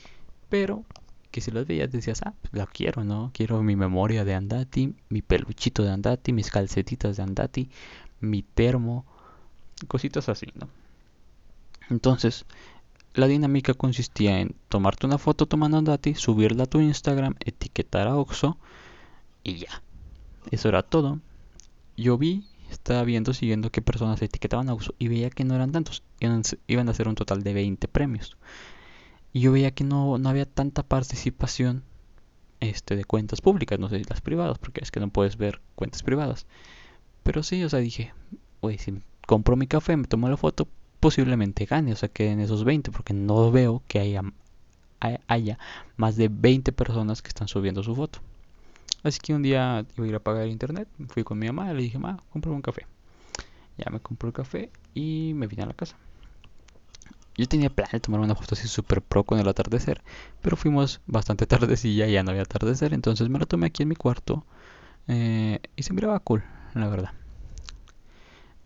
Pero 0.50 0.83
que 1.31 1.41
si 1.41 1.50
las 1.50 1.65
veías 1.65 1.91
decías, 1.91 2.21
ah, 2.24 2.36
pues 2.39 2.53
la 2.53 2.67
quiero, 2.67 3.03
¿no? 3.03 3.31
Quiero 3.33 3.63
mi 3.63 3.75
memoria 3.75 4.25
de 4.25 4.36
Andati, 4.36 4.93
mi 5.09 5.24
peluchito 5.24 5.81
de 5.81 5.91
Andati, 5.91 6.33
mis 6.33 6.51
calcetitas 6.51 7.17
de 7.17 7.24
Andati, 7.24 7.69
mi 8.19 8.43
termo, 8.43 9.05
cositas 9.88 10.29
así, 10.29 10.47
¿no? 10.53 10.69
Entonces, 11.89 12.45
la 13.17 13.27
dinámica 13.27 13.74
consistía 13.74 14.39
en 14.39 14.55
tomarte 14.69 15.07
una 15.07 15.17
foto 15.17 15.47
tomando 15.47 15.77
Andati, 15.77 16.13
subirla 16.13 16.63
a 16.63 16.67
tu 16.67 16.79
Instagram, 16.79 17.36
etiquetar 17.39 18.07
a 18.07 18.15
Oxxo 18.15 18.57
y 19.43 19.55
ya. 19.55 19.81
Eso 20.51 20.69
era 20.69 20.83
todo. 20.83 21.19
Yo 21.97 22.19
vi, 22.19 22.45
estaba 22.69 23.03
viendo, 23.03 23.33
siguiendo 23.33 23.71
qué 23.71 23.81
personas 23.81 24.21
etiquetaban 24.21 24.69
a 24.69 24.75
uso 24.75 24.93
y 25.00 25.07
veía 25.07 25.31
que 25.31 25.45
no 25.45 25.55
eran 25.55 25.71
tantos. 25.71 26.03
Iban, 26.19 26.89
a 26.89 26.93
ser 26.93 27.07
un 27.07 27.15
total 27.15 27.41
de 27.41 27.53
20 27.53 27.88
premios. 27.88 28.38
Y 29.33 29.41
yo 29.41 29.51
veía 29.51 29.71
que 29.71 29.83
no, 29.83 30.19
no 30.19 30.29
había 30.29 30.45
tanta 30.45 30.83
participación 30.83 31.83
este, 32.59 32.95
de 32.95 33.03
cuentas 33.03 33.41
públicas, 33.41 33.79
no 33.79 33.89
sé, 33.89 34.00
las 34.07 34.21
privadas, 34.21 34.59
porque 34.59 34.81
es 34.83 34.91
que 34.91 35.00
no 35.00 35.09
puedes 35.09 35.38
ver 35.38 35.59
cuentas 35.74 36.03
privadas. 36.03 36.45
Pero 37.24 37.41
sí, 37.41 37.63
o 37.63 37.69
sea, 37.69 37.79
dije, 37.79 38.13
oye, 38.59 38.77
si 38.77 39.01
compro 39.25 39.55
mi 39.55 39.65
café, 39.65 39.97
me 39.97 40.05
tomo 40.05 40.29
la 40.29 40.38
foto, 40.38 40.67
posiblemente 41.00 41.66
gane, 41.66 41.94
o 41.94 41.96
sea, 41.96 42.10
que 42.10 42.32
en 42.32 42.39
esos 42.39 42.63
20, 42.63 42.92
porque 42.92 43.13
no 43.13 43.51
veo 43.51 43.84
que 43.88 44.00
haya, 44.00 44.24
haya 45.27 45.60
más 45.96 46.16
de 46.16 46.30
20 46.30 46.72
personas 46.72 47.22
que 47.22 47.30
están 47.30 47.48
subiendo 47.48 47.84
su 47.84 47.96
foto. 47.96 48.20
Así 49.04 49.20
que 49.20 49.34
un 49.34 49.44
día 49.44 49.86
iba 49.96 50.06
a 50.06 50.10
ir 50.10 50.16
a 50.16 50.20
pagar 50.20 50.48
internet, 50.48 50.88
fui 51.10 51.24
con 51.24 51.39
mi 51.39 51.48
mamá 51.48 51.72
y 51.72 51.75
le 51.75 51.84
dije, 51.84 52.00
mamá, 52.00 52.24
compro 52.32 52.51
un 52.51 52.62
café. 52.62 52.86
Ya 53.77 53.92
me 53.92 54.00
compró 54.00 54.27
el 54.27 54.34
café 54.34 54.72
y 54.94 55.34
me 55.36 55.48
vine 55.48 55.63
a 55.63 55.68
la 55.68 55.74
casa. 55.74 55.96
yo 57.38 57.48
tenía 57.48 57.70
plan 57.70 57.89
de 57.92 58.00
tomar 58.00 58.20
una 58.20 58.36
foto 58.36 58.56
así 58.56 58.68
super 58.68 59.01
pro 59.01 59.24
con 59.24 59.39
el 59.39 59.48
atardecer, 59.48 60.01
pero 60.42 60.58
fuimos 60.58 61.01
bastante 61.06 61.46
tardecilla 61.48 62.08
y 62.08 62.13
ya 62.13 62.24
no 62.24 62.32
había 62.32 62.44
atardecer, 62.44 62.94
entonces 62.94 63.30
me 63.30 63.39
la 63.39 63.46
tomé 63.46 63.68
aquí 63.68 63.84
en 63.84 63.89
mi 63.89 63.96
cuarto 63.96 64.44
eh, 65.08 65.60
y 65.75 65.84
se 65.84 65.94
miraba 65.94 66.20
cool, 66.20 66.44
la 66.74 66.88
verdad. 66.89 67.12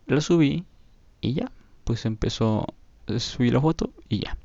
La 0.07 0.21
subí 0.21 0.65
y 1.21 1.33
ya, 1.33 1.51
pues 1.83 2.05
empezó, 2.05 2.65
subí 3.17 3.51
la 3.51 3.61
foto 3.61 3.91
y 4.09 4.19
ya. 4.19 4.37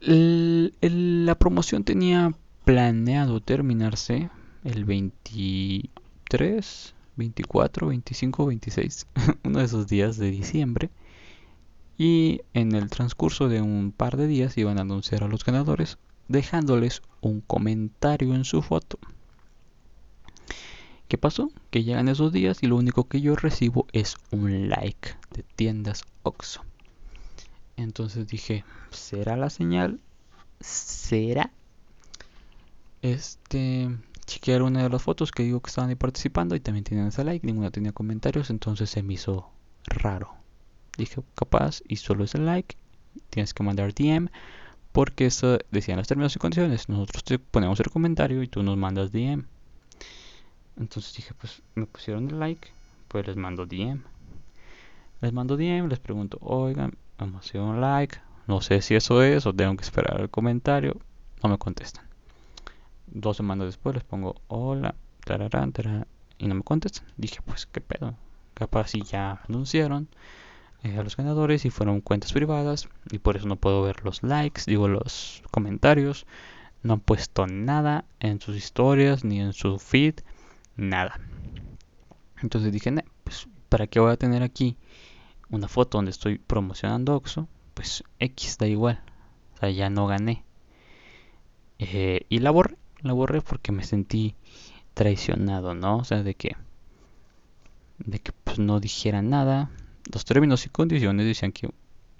la 0.00 1.34
promoción 1.34 1.84
tenía 1.84 2.32
planeado 2.64 3.40
terminarse 3.40 4.30
el 4.64 4.84
23, 4.84 6.94
24, 7.16 7.86
25, 7.88 8.46
26, 8.46 9.06
uno 9.44 9.58
de 9.58 9.64
esos 9.64 9.86
días 9.86 10.16
de 10.18 10.30
diciembre. 10.30 10.90
Y 11.96 12.42
en 12.54 12.74
el 12.74 12.90
transcurso 12.90 13.48
de 13.48 13.60
un 13.60 13.92
par 13.92 14.16
de 14.16 14.28
días 14.28 14.56
iban 14.56 14.78
a 14.78 14.82
anunciar 14.82 15.24
a 15.24 15.28
los 15.28 15.44
ganadores 15.44 15.98
dejándoles 16.28 17.02
un 17.20 17.40
comentario 17.40 18.34
en 18.34 18.44
su 18.44 18.62
foto. 18.62 18.98
¿Qué 21.08 21.16
pasó? 21.16 21.50
Que 21.70 21.84
llegan 21.84 22.08
esos 22.08 22.32
días 22.32 22.62
y 22.62 22.66
lo 22.66 22.76
único 22.76 23.08
que 23.08 23.22
yo 23.22 23.34
recibo 23.34 23.86
es 23.92 24.16
un 24.30 24.68
like 24.68 25.14
de 25.32 25.42
tiendas 25.42 26.04
Oxo. 26.22 26.62
Entonces 27.76 28.26
dije, 28.28 28.64
¿será 28.90 29.36
la 29.36 29.48
señal? 29.48 30.00
¿Será? 30.60 31.50
Este, 33.00 33.88
chequear 34.26 34.62
una 34.62 34.82
de 34.82 34.90
las 34.90 35.02
fotos 35.02 35.32
que 35.32 35.44
digo 35.44 35.60
que 35.60 35.68
estaban 35.68 35.88
ahí 35.88 35.96
participando 35.96 36.54
y 36.54 36.60
también 36.60 36.84
tenían 36.84 37.06
ese 37.06 37.24
like, 37.24 37.46
ninguna 37.46 37.70
tenía 37.70 37.92
comentarios, 37.92 38.50
entonces 38.50 38.90
se 38.90 39.02
me 39.02 39.14
hizo 39.14 39.48
raro. 39.84 40.34
Dije, 40.98 41.22
capaz, 41.34 41.80
y 41.88 41.96
solo 41.96 42.24
es 42.24 42.34
el 42.34 42.44
like, 42.44 42.76
tienes 43.30 43.54
que 43.54 43.62
mandar 43.62 43.94
DM, 43.94 44.28
porque 44.92 45.26
eso 45.26 45.58
decían 45.70 45.96
los 45.96 46.08
términos 46.08 46.36
y 46.36 46.38
condiciones. 46.38 46.88
Nosotros 46.88 47.24
te 47.24 47.38
ponemos 47.38 47.80
el 47.80 47.90
comentario 47.90 48.42
y 48.42 48.48
tú 48.48 48.62
nos 48.62 48.76
mandas 48.76 49.12
DM. 49.12 49.46
Entonces 50.78 51.14
dije, 51.14 51.34
pues 51.34 51.62
me 51.74 51.86
pusieron 51.86 52.28
el 52.28 52.38
like, 52.38 52.68
pues 53.08 53.26
les 53.26 53.36
mando 53.36 53.66
DM. 53.66 54.02
Les 55.20 55.32
mando 55.32 55.56
DM, 55.56 55.88
les 55.88 55.98
pregunto, 55.98 56.38
oigan, 56.40 56.96
hemos 57.18 57.46
sido 57.46 57.64
un 57.64 57.80
like, 57.80 58.18
no 58.46 58.60
sé 58.60 58.80
si 58.80 58.94
eso 58.94 59.22
es 59.22 59.44
o 59.46 59.52
tengo 59.52 59.76
que 59.76 59.82
esperar 59.82 60.20
el 60.20 60.30
comentario. 60.30 60.96
No 61.42 61.50
me 61.50 61.58
contestan. 61.58 62.06
Dos 63.06 63.36
semanas 63.36 63.66
después 63.66 63.94
les 63.94 64.04
pongo 64.04 64.36
hola, 64.48 64.94
tararán, 65.24 65.72
tararán, 65.72 66.06
y 66.38 66.46
no 66.46 66.54
me 66.54 66.62
contestan. 66.62 67.06
Dije, 67.16 67.40
pues 67.44 67.66
qué 67.66 67.80
pedo. 67.80 68.14
Capaz 68.54 68.88
si 68.88 69.02
ya 69.02 69.42
anunciaron 69.48 70.08
eh, 70.82 70.96
a 70.96 71.02
los 71.02 71.16
ganadores 71.16 71.64
y 71.64 71.70
fueron 71.70 72.00
cuentas 72.00 72.32
privadas 72.32 72.88
y 73.10 73.18
por 73.18 73.36
eso 73.36 73.48
no 73.48 73.56
puedo 73.56 73.82
ver 73.82 74.04
los 74.04 74.22
likes, 74.22 74.62
digo 74.66 74.88
los 74.88 75.42
comentarios. 75.50 76.24
No 76.82 76.94
han 76.94 77.00
puesto 77.00 77.46
nada 77.46 78.04
en 78.20 78.40
sus 78.40 78.56
historias 78.56 79.24
ni 79.24 79.40
en 79.40 79.52
su 79.52 79.78
feed 79.78 80.20
nada. 80.78 81.20
Entonces 82.40 82.72
dije, 82.72 82.94
pues, 83.24 83.48
¿para 83.68 83.86
qué 83.86 84.00
voy 84.00 84.12
a 84.12 84.16
tener 84.16 84.42
aquí 84.42 84.76
una 85.50 85.68
foto 85.68 85.98
donde 85.98 86.12
estoy 86.12 86.38
promocionando 86.38 87.14
Oxo? 87.14 87.48
Pues 87.74 88.04
X 88.18 88.56
da 88.58 88.66
igual. 88.66 89.02
O 89.54 89.58
sea, 89.58 89.70
ya 89.70 89.90
no 89.90 90.06
gané. 90.06 90.44
Eh, 91.78 92.24
y 92.28 92.38
la 92.38 92.50
borré. 92.50 92.76
La 93.02 93.12
borré 93.12 93.42
porque 93.42 93.70
me 93.70 93.84
sentí 93.84 94.34
traicionado, 94.94 95.74
¿no? 95.74 95.98
O 95.98 96.04
sea, 96.04 96.22
de 96.22 96.34
que, 96.34 96.56
de 97.98 98.18
que 98.18 98.32
pues, 98.44 98.58
no 98.58 98.80
dijera 98.80 99.22
nada. 99.22 99.70
Los 100.12 100.24
términos 100.24 100.64
y 100.66 100.70
condiciones 100.70 101.26
decían 101.26 101.52
que 101.52 101.70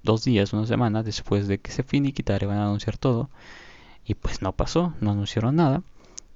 dos 0.02 0.24
días, 0.24 0.52
una 0.52 0.66
semana 0.66 1.02
después 1.02 1.48
de 1.48 1.58
que 1.58 1.72
se 1.72 1.82
finiquitara 1.82 2.44
iban 2.44 2.58
a 2.58 2.64
anunciar 2.64 2.98
todo. 2.98 3.30
Y 4.04 4.14
pues 4.14 4.42
no 4.42 4.52
pasó, 4.52 4.94
no 5.00 5.10
anunciaron 5.10 5.56
nada. 5.56 5.82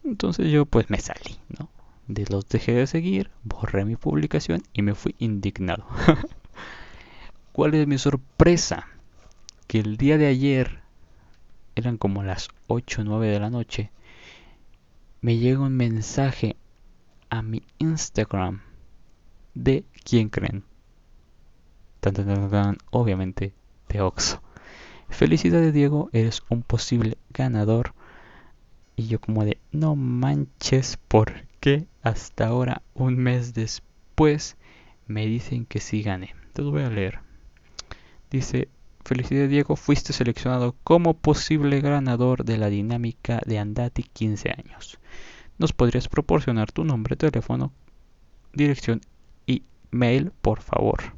Entonces 0.04 0.50
yo 0.50 0.66
pues 0.66 0.90
me 0.90 0.98
salí, 0.98 1.38
¿no? 1.58 1.68
De 2.06 2.26
los 2.28 2.48
dejé 2.48 2.72
de 2.72 2.86
seguir, 2.86 3.30
borré 3.44 3.84
mi 3.84 3.96
publicación 3.96 4.62
y 4.72 4.82
me 4.82 4.94
fui 4.94 5.14
indignado. 5.18 5.86
¿Cuál 7.52 7.74
es 7.74 7.86
mi 7.86 7.98
sorpresa? 7.98 8.88
Que 9.66 9.78
el 9.78 9.96
día 9.96 10.18
de 10.18 10.26
ayer, 10.26 10.80
eran 11.74 11.96
como 11.96 12.22
las 12.22 12.48
8 12.66 13.02
o 13.02 13.04
9 13.04 13.28
de 13.28 13.40
la 13.40 13.50
noche, 13.50 13.90
me 15.20 15.38
llega 15.38 15.60
un 15.60 15.76
mensaje 15.76 16.56
a 17.30 17.42
mi 17.42 17.62
Instagram 17.78 18.62
de 19.54 19.84
quién 20.04 20.28
creen. 20.28 20.64
Tan, 22.00 22.78
obviamente 22.90 23.54
de 23.88 24.00
Oxo. 24.00 24.42
Felicidades 25.08 25.72
Diego, 25.72 26.10
eres 26.12 26.42
un 26.48 26.62
posible 26.62 27.16
ganador. 27.30 27.94
Y 28.96 29.06
yo 29.06 29.20
como 29.20 29.44
de, 29.44 29.58
no 29.70 29.94
manches, 29.94 30.96
¿por 31.08 31.46
que 31.62 31.86
hasta 32.02 32.48
ahora, 32.48 32.82
un 32.92 33.16
mes 33.16 33.54
después, 33.54 34.56
me 35.06 35.26
dicen 35.26 35.64
que 35.64 35.78
sí 35.78 36.02
gané. 36.02 36.34
Lo 36.56 36.72
voy 36.72 36.82
a 36.82 36.90
leer. 36.90 37.20
Dice, 38.32 38.68
felicidades 39.04 39.48
Diego, 39.48 39.76
fuiste 39.76 40.12
seleccionado 40.12 40.74
como 40.82 41.14
posible 41.14 41.80
ganador 41.80 42.44
de 42.44 42.58
la 42.58 42.68
dinámica 42.68 43.40
de 43.46 43.60
Andati 43.60 44.02
15 44.02 44.50
años. 44.50 44.98
¿Nos 45.56 45.72
podrías 45.72 46.08
proporcionar 46.08 46.72
tu 46.72 46.82
nombre, 46.84 47.14
teléfono, 47.14 47.72
dirección 48.52 49.00
y 49.46 49.62
mail, 49.92 50.32
por 50.42 50.62
favor? 50.62 51.14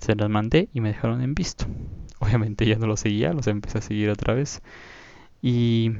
Se 0.00 0.16
las 0.16 0.28
mandé 0.28 0.68
y 0.74 0.80
me 0.80 0.88
dejaron 0.88 1.22
en 1.22 1.36
visto. 1.36 1.66
Obviamente 2.18 2.66
ya 2.66 2.78
no 2.78 2.88
los 2.88 2.98
seguía, 2.98 3.32
los 3.32 3.46
empecé 3.46 3.78
a 3.78 3.82
seguir 3.82 4.10
otra 4.10 4.34
vez. 4.34 4.60
Y... 5.40 5.92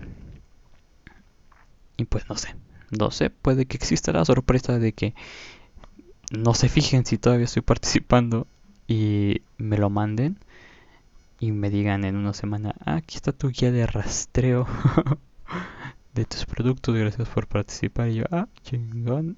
Y 1.97 2.05
pues 2.07 2.29
no 2.29 2.37
sé, 2.37 2.57
no 2.91 3.11
sé, 3.11 3.31
puede 3.31 3.67
que 3.67 3.77
exista 3.77 4.13
la 4.13 4.25
sorpresa 4.25 4.79
de 4.79 4.93
que 4.93 5.15
no 6.31 6.55
se 6.55 6.69
fijen 6.69 7.05
si 7.05 7.19
todavía 7.19 7.45
estoy 7.45 7.63
participando 7.63 8.47
y 8.89 9.43
me 9.59 9.79
lo 9.79 9.91
manden 9.91 10.39
y 11.39 11.53
me 11.53 11.71
digan 11.71 12.05
en 12.05 12.17
una 12.17 12.33
semana, 12.33 12.75
ah, 12.85 12.97
aquí 12.97 13.17
está 13.17 13.33
tu 13.33 13.51
guía 13.51 13.71
de 13.71 13.87
rastreo 13.87 14.67
de 16.15 16.25
tus 16.25 16.47
productos, 16.47 16.95
gracias 16.95 17.29
por 17.29 17.47
participar. 17.47 18.09
Y 18.09 18.17
yo, 18.17 18.25
ah, 18.31 18.49
chingón. 18.63 19.37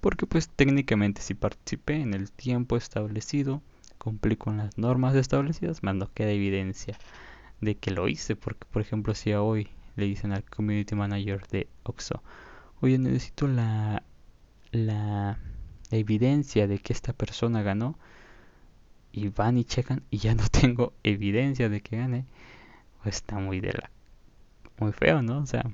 Porque 0.00 0.26
pues 0.26 0.48
técnicamente 0.48 1.22
si 1.22 1.34
participé 1.34 2.00
en 2.00 2.14
el 2.14 2.30
tiempo 2.30 2.76
establecido, 2.76 3.62
cumplí 3.98 4.36
con 4.36 4.58
las 4.58 4.76
normas 4.78 5.14
establecidas, 5.14 5.82
más 5.82 5.94
no 5.94 6.12
queda 6.12 6.30
evidencia 6.30 6.98
de 7.60 7.76
que 7.76 7.90
lo 7.90 8.06
hice. 8.08 8.36
Porque 8.36 8.66
por 8.70 8.82
ejemplo 8.82 9.14
si 9.14 9.32
hoy 9.32 9.68
le 9.96 10.04
dicen 10.04 10.32
al 10.32 10.44
community 10.44 10.94
manager 10.94 11.46
de 11.48 11.68
Oxo, 11.82 12.22
oye, 12.80 12.98
necesito 12.98 13.48
la, 13.48 14.02
la, 14.70 15.38
evidencia 15.90 16.66
de 16.66 16.78
que 16.78 16.92
esta 16.92 17.12
persona 17.12 17.62
ganó. 17.62 17.98
Y 19.12 19.28
van 19.28 19.56
y 19.56 19.64
checan 19.64 20.02
y 20.10 20.18
ya 20.18 20.34
no 20.36 20.46
tengo 20.48 20.92
evidencia 21.02 21.68
de 21.68 21.80
que 21.80 21.96
gane. 21.96 22.26
Pues 23.02 23.16
está 23.16 23.38
muy 23.38 23.60
de 23.60 23.72
la... 23.72 23.90
Muy 24.78 24.92
feo, 24.92 25.22
¿no? 25.22 25.38
O 25.38 25.46
sea, 25.46 25.64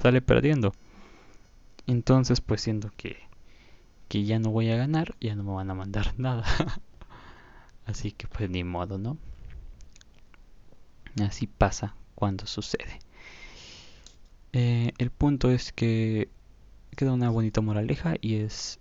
sale 0.00 0.22
perdiendo. 0.22 0.72
Entonces, 1.88 2.40
pues 2.40 2.60
siendo 2.60 2.90
que, 2.96 3.16
que 4.08 4.24
ya 4.24 4.38
no 4.38 4.50
voy 4.50 4.70
a 4.70 4.76
ganar, 4.76 5.16
ya 5.20 5.34
no 5.34 5.42
me 5.42 5.52
van 5.52 5.70
a 5.70 5.74
mandar 5.74 6.14
nada. 6.18 6.44
Así 7.86 8.12
que 8.12 8.28
pues 8.28 8.48
ni 8.48 8.62
modo, 8.62 8.98
¿no? 8.98 9.18
Así 11.20 11.46
pasa 11.46 11.94
cuando 12.14 12.46
sucede. 12.46 13.00
Eh, 14.56 14.92
el 14.98 15.10
punto 15.10 15.50
es 15.50 15.72
que 15.72 16.28
queda 16.96 17.12
una 17.12 17.28
bonita 17.28 17.60
moraleja 17.60 18.14
y 18.20 18.36
es 18.36 18.78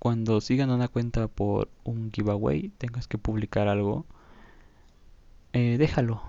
cuando 0.00 0.40
sigan 0.40 0.70
una 0.70 0.88
cuenta 0.88 1.28
por 1.28 1.68
un 1.84 2.10
giveaway, 2.12 2.70
tengas 2.76 3.06
que 3.06 3.16
publicar 3.16 3.68
algo, 3.68 4.04
eh, 5.52 5.76
déjalo, 5.78 6.20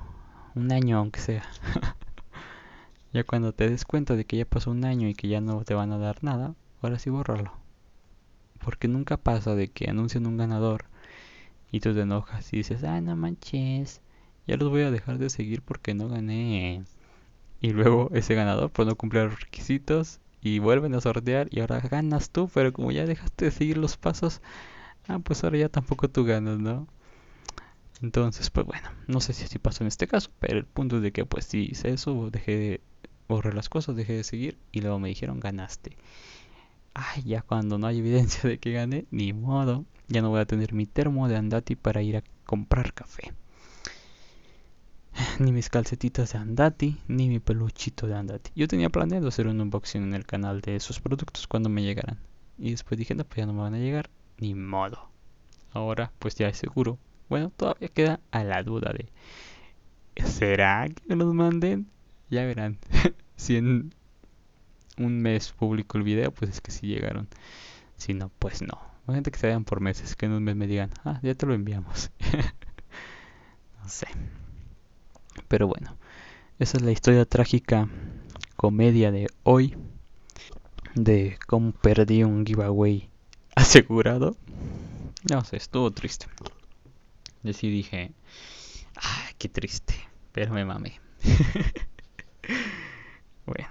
un 0.54 0.72
año 0.72 1.00
aunque 1.00 1.20
sea. 1.20 1.50
ya 3.12 3.24
cuando 3.24 3.54
te 3.54 3.72
des 3.72 3.86
cuenta 3.86 4.16
de 4.16 4.26
que 4.26 4.38
ya 4.38 4.46
pasó 4.46 4.70
un 4.70 4.86
año 4.86 5.08
y 5.08 5.16
que 5.16 5.30
ya 5.30 5.42
no 5.42 5.64
te 5.64 5.74
van 5.74 5.92
a 5.92 5.98
dar 5.98 6.24
nada, 6.24 6.54
ahora 6.84 7.00
sí 7.00 7.10
bórralo. 7.10 7.54
Porque 8.64 8.88
nunca 8.88 9.18
pasa 9.18 9.56
de 9.56 9.70
que 9.70 9.90
anuncian 9.90 10.28
un 10.28 10.38
ganador 10.38 10.86
y 11.72 11.80
tú 11.80 11.96
te 11.96 12.02
enojas 12.02 12.54
y 12.54 12.58
dices, 12.58 12.84
ah, 12.84 13.02
no 13.02 13.16
manches, 13.16 14.02
ya 14.46 14.58
los 14.58 14.70
voy 14.70 14.84
a 14.84 14.92
dejar 14.92 15.18
de 15.18 15.32
seguir 15.32 15.64
porque 15.64 15.96
no 15.96 16.08
gané 16.08 16.84
y 17.62 17.72
luego 17.72 18.10
ese 18.14 18.36
ganador 18.36 18.72
pues 18.72 18.88
no 18.88 18.96
cumple 18.96 19.26
los 19.26 19.40
requisitos 19.40 20.20
y 20.42 20.60
vuelven 20.60 20.94
a 20.96 21.02
sortear 21.02 21.48
y 21.52 21.62
ahora 21.62 21.80
ganas 21.80 22.30
tú, 22.30 22.50
pero 22.54 22.74
como 22.74 22.92
ya 22.92 23.06
dejaste 23.06 23.46
de 23.46 23.52
seguir 23.52 23.78
los 23.78 23.98
pasos, 23.98 24.42
ah, 25.08 25.20
pues 25.20 25.44
ahora 25.44 25.58
ya 25.60 25.70
tampoco 25.70 26.10
tú 26.10 26.26
ganas, 26.26 26.60
¿no? 26.60 26.88
Entonces, 28.02 28.50
pues 28.50 28.66
bueno, 28.66 28.90
no 29.08 29.22
sé 29.22 29.34
si 29.34 29.44
así 29.44 29.60
pasó 29.60 29.84
en 29.84 29.88
este 29.88 30.08
caso, 30.08 30.30
pero 30.40 30.58
el 30.58 30.66
punto 30.66 30.98
es 30.98 31.02
de 31.04 31.12
que 31.12 31.26
pues 31.26 31.46
si 31.46 31.68
hice 31.72 31.90
eso, 31.90 32.30
dejé 32.32 32.58
de 32.58 32.82
borrar 33.28 33.56
las 33.56 33.70
cosas, 33.70 33.96
dejé 33.96 34.14
de 34.14 34.24
seguir 34.24 34.58
y 34.72 34.82
luego 34.82 35.00
me 35.00 35.10
dijeron 35.10 35.40
ganaste. 35.40 35.98
Ay, 36.94 37.24
ya 37.24 37.42
cuando 37.42 37.78
no 37.78 37.88
hay 37.88 38.00
evidencia 38.00 38.50
de 38.50 38.58
que 38.60 38.72
gané, 38.74 39.06
ni 39.12 39.34
modo, 39.34 39.86
Ya 40.10 40.22
no 40.22 40.30
voy 40.30 40.40
a 40.42 40.46
tener 40.46 40.74
mi 40.74 40.86
termo 40.86 41.28
de 41.28 41.38
Andati 41.38 41.76
para 41.76 42.02
ir 42.02 42.18
a 42.18 42.24
comprar 42.46 42.94
café. 42.94 43.34
Ni 45.40 45.52
mis 45.52 45.70
calcetitas 45.70 46.34
de 46.34 46.40
Andati, 46.40 46.98
ni 47.08 47.28
mi 47.30 47.40
peluchito 47.40 48.08
de 48.08 48.16
Andati. 48.16 48.52
Yo 48.56 48.68
tenía 48.68 48.90
planeado 48.90 49.28
hacer 49.28 49.48
un 49.48 49.60
unboxing 49.62 50.04
en 50.04 50.14
el 50.14 50.26
canal 50.26 50.62
de 50.62 50.76
esos 50.76 51.00
productos 51.00 51.48
cuando 51.48 51.70
me 51.70 51.84
llegaran. 51.84 52.20
Y 52.58 52.72
después 52.72 52.98
dije, 52.98 53.16
no, 53.16 53.24
pues 53.24 53.38
ya 53.38 53.46
no 53.46 53.54
me 53.54 53.62
van 53.62 53.74
a 53.74 53.80
llegar. 53.80 54.10
Ni 54.38 54.54
modo. 54.54 55.10
Ahora, 55.72 56.12
pues 56.20 56.36
ya 56.36 56.48
es 56.48 56.58
seguro. 56.58 57.00
Bueno, 57.30 57.52
todavía 57.56 57.90
queda 57.90 58.20
a 58.32 58.44
la 58.44 58.64
duda 58.64 58.94
de... 58.94 59.10
¿Será 60.24 60.88
que 60.88 61.16
nos 61.16 61.34
manden? 61.34 61.88
Ya 62.30 62.46
verán. 62.46 62.78
si 63.36 63.58
en 63.58 63.94
un 64.98 65.22
mes 65.22 65.52
publico 65.52 65.98
el 65.98 66.04
video, 66.04 66.32
pues 66.32 66.52
es 66.52 66.62
que 66.62 66.72
sí 66.72 66.88
llegaron. 66.88 67.28
Si 67.98 68.14
no, 68.14 68.30
pues 68.40 68.62
no. 68.62 68.80
Gente 69.08 69.32
que 69.32 69.40
se 69.40 69.48
vayan 69.48 69.64
por 69.64 69.80
meses, 69.80 70.16
que 70.16 70.26
en 70.26 70.34
un 70.34 70.44
mes 70.44 70.56
me 70.56 70.68
digan, 70.68 70.92
ah, 71.06 71.20
ya 71.24 71.34
te 71.34 71.46
lo 71.46 71.54
enviamos. 71.54 72.12
no 73.82 73.90
sé. 73.90 74.08
Pero 75.48 75.68
bueno, 75.68 75.96
esa 76.60 76.78
es 76.78 76.84
la 76.84 76.92
historia 76.92 77.26
trágica, 77.26 77.88
comedia 78.56 79.12
de 79.12 79.28
hoy, 79.44 79.76
de 80.96 81.38
cómo 81.48 81.72
perdí 81.72 82.24
un 82.24 82.46
giveaway 82.46 83.10
asegurado. 83.56 84.36
No 85.30 85.44
sé, 85.44 85.58
estuvo 85.58 85.92
triste. 85.92 86.28
Yo 87.44 87.54
sí 87.54 87.70
dije, 87.70 88.12
ah, 88.96 89.30
qué 89.38 89.50
triste, 89.50 89.94
pero 90.32 90.54
me 90.54 90.66
mamé. 90.66 91.00
bueno, 93.46 93.70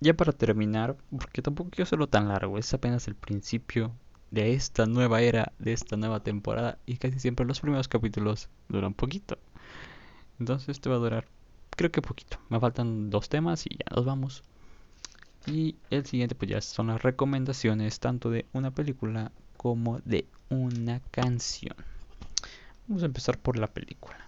ya 0.00 0.14
para 0.14 0.32
terminar, 0.32 0.96
porque 1.16 1.42
tampoco 1.42 1.70
quiero 1.70 1.84
hacerlo 1.84 2.08
tan 2.08 2.28
largo, 2.28 2.58
es 2.58 2.72
apenas 2.74 3.06
el 3.08 3.14
principio 3.14 3.92
de 4.30 4.54
esta 4.54 4.86
nueva 4.86 5.20
era, 5.20 5.52
de 5.58 5.72
esta 5.72 5.96
nueva 5.96 6.20
temporada, 6.20 6.78
y 6.86 6.96
casi 6.96 7.20
siempre 7.20 7.46
los 7.46 7.60
primeros 7.60 7.88
capítulos 7.88 8.48
duran 8.68 8.94
poquito. 8.94 9.38
Entonces 10.42 10.70
este 10.70 10.88
va 10.88 10.96
a 10.96 10.98
durar, 10.98 11.28
creo 11.70 11.92
que 11.92 12.02
poquito. 12.02 12.36
Me 12.48 12.58
faltan 12.58 13.10
dos 13.10 13.28
temas 13.28 13.64
y 13.64 13.76
ya 13.76 13.94
nos 13.94 14.04
vamos. 14.04 14.42
Y 15.46 15.76
el 15.90 16.04
siguiente 16.04 16.34
pues 16.34 16.50
ya 16.50 16.60
son 16.60 16.88
las 16.88 17.00
recomendaciones 17.00 18.00
tanto 18.00 18.28
de 18.28 18.44
una 18.52 18.72
película 18.72 19.30
como 19.56 20.00
de 20.00 20.26
una 20.48 20.98
canción. 21.12 21.76
Vamos 22.88 23.04
a 23.04 23.06
empezar 23.06 23.38
por 23.38 23.56
la 23.56 23.68
película. 23.68 24.18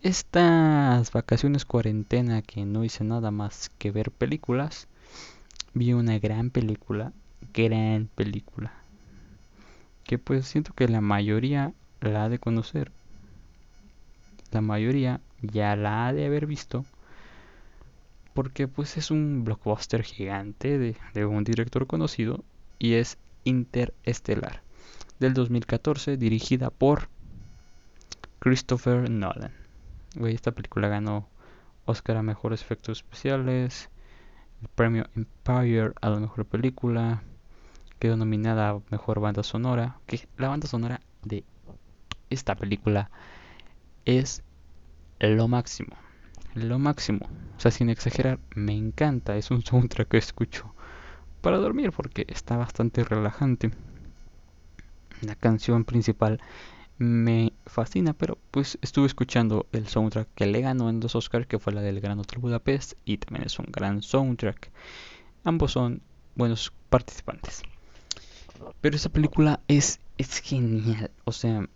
Estas 0.00 1.12
vacaciones 1.12 1.66
cuarentena 1.66 2.40
que 2.40 2.64
no 2.64 2.82
hice 2.82 3.04
nada 3.04 3.30
más 3.30 3.70
que 3.76 3.90
ver 3.90 4.10
películas, 4.10 4.88
vi 5.74 5.92
una 5.92 6.18
gran 6.18 6.48
película, 6.48 7.12
gran 7.52 8.08
película, 8.14 8.72
que 10.04 10.16
pues 10.16 10.46
siento 10.46 10.72
que 10.72 10.88
la 10.88 11.02
mayoría 11.02 11.74
la 12.00 12.24
ha 12.24 12.28
de 12.30 12.38
conocer, 12.38 12.92
la 14.50 14.60
mayoría 14.60 15.20
ya 15.42 15.76
la 15.76 16.06
ha 16.06 16.12
de 16.12 16.26
haber 16.26 16.46
visto, 16.46 16.84
porque 18.34 18.68
pues 18.68 18.96
es 18.96 19.10
un 19.10 19.44
blockbuster 19.44 20.02
gigante 20.02 20.78
de, 20.78 20.96
de 21.14 21.26
un 21.26 21.44
director 21.44 21.86
conocido 21.86 22.44
y 22.78 22.94
es 22.94 23.18
Interestelar 23.42 24.62
del 25.18 25.32
2014 25.32 26.18
dirigida 26.18 26.68
por 26.70 27.08
Christopher 28.38 29.08
Nolan 29.10 29.60
esta 30.28 30.52
película 30.52 30.88
ganó 30.88 31.28
Oscar 31.84 32.16
a 32.16 32.22
mejores 32.22 32.62
efectos 32.62 32.98
especiales, 32.98 33.90
el 34.62 34.68
premio 34.68 35.06
Empire 35.16 35.92
a 36.00 36.10
la 36.10 36.20
mejor 36.20 36.44
película, 36.44 37.22
quedó 37.98 38.16
nominada 38.16 38.70
a 38.70 38.80
mejor 38.90 39.20
banda 39.20 39.42
sonora. 39.42 39.98
Que 40.06 40.28
la 40.36 40.48
banda 40.48 40.68
sonora 40.68 41.00
de 41.22 41.44
esta 42.28 42.54
película 42.54 43.10
es 44.04 44.42
lo 45.18 45.48
máximo, 45.48 45.96
lo 46.54 46.78
máximo. 46.78 47.28
O 47.56 47.60
sea, 47.60 47.70
sin 47.70 47.90
exagerar, 47.90 48.38
me 48.54 48.74
encanta. 48.74 49.36
Es 49.36 49.50
un 49.50 49.62
soundtrack 49.62 50.08
que 50.08 50.18
escucho 50.18 50.74
para 51.40 51.58
dormir 51.58 51.92
porque 51.92 52.26
está 52.28 52.56
bastante 52.56 53.04
relajante. 53.04 53.70
La 55.22 55.34
canción 55.34 55.84
principal 55.84 56.40
me 57.00 57.52
fascina, 57.66 58.12
pero 58.12 58.38
pues 58.50 58.78
estuve 58.82 59.06
escuchando 59.06 59.66
el 59.72 59.88
soundtrack 59.88 60.28
que 60.34 60.46
le 60.46 60.60
ganó 60.60 60.90
en 60.90 61.00
dos 61.00 61.14
Oscars, 61.14 61.46
que 61.46 61.58
fue 61.58 61.72
la 61.72 61.80
del 61.80 62.00
Gran 62.00 62.18
Hotel 62.18 62.40
Budapest, 62.40 62.92
y 63.04 63.16
también 63.16 63.46
es 63.46 63.58
un 63.58 63.66
gran 63.70 64.02
soundtrack. 64.02 64.70
Ambos 65.44 65.72
son 65.72 66.02
buenos 66.34 66.72
participantes. 66.90 67.62
Pero 68.82 68.96
esa 68.96 69.08
película 69.08 69.60
es, 69.68 70.00
es 70.18 70.38
genial, 70.38 71.10
o 71.24 71.32
sea, 71.32 71.66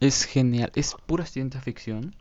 es 0.00 0.24
genial, 0.24 0.72
es 0.74 0.94
pura 1.06 1.26
ciencia 1.26 1.60
ficción. 1.60 2.14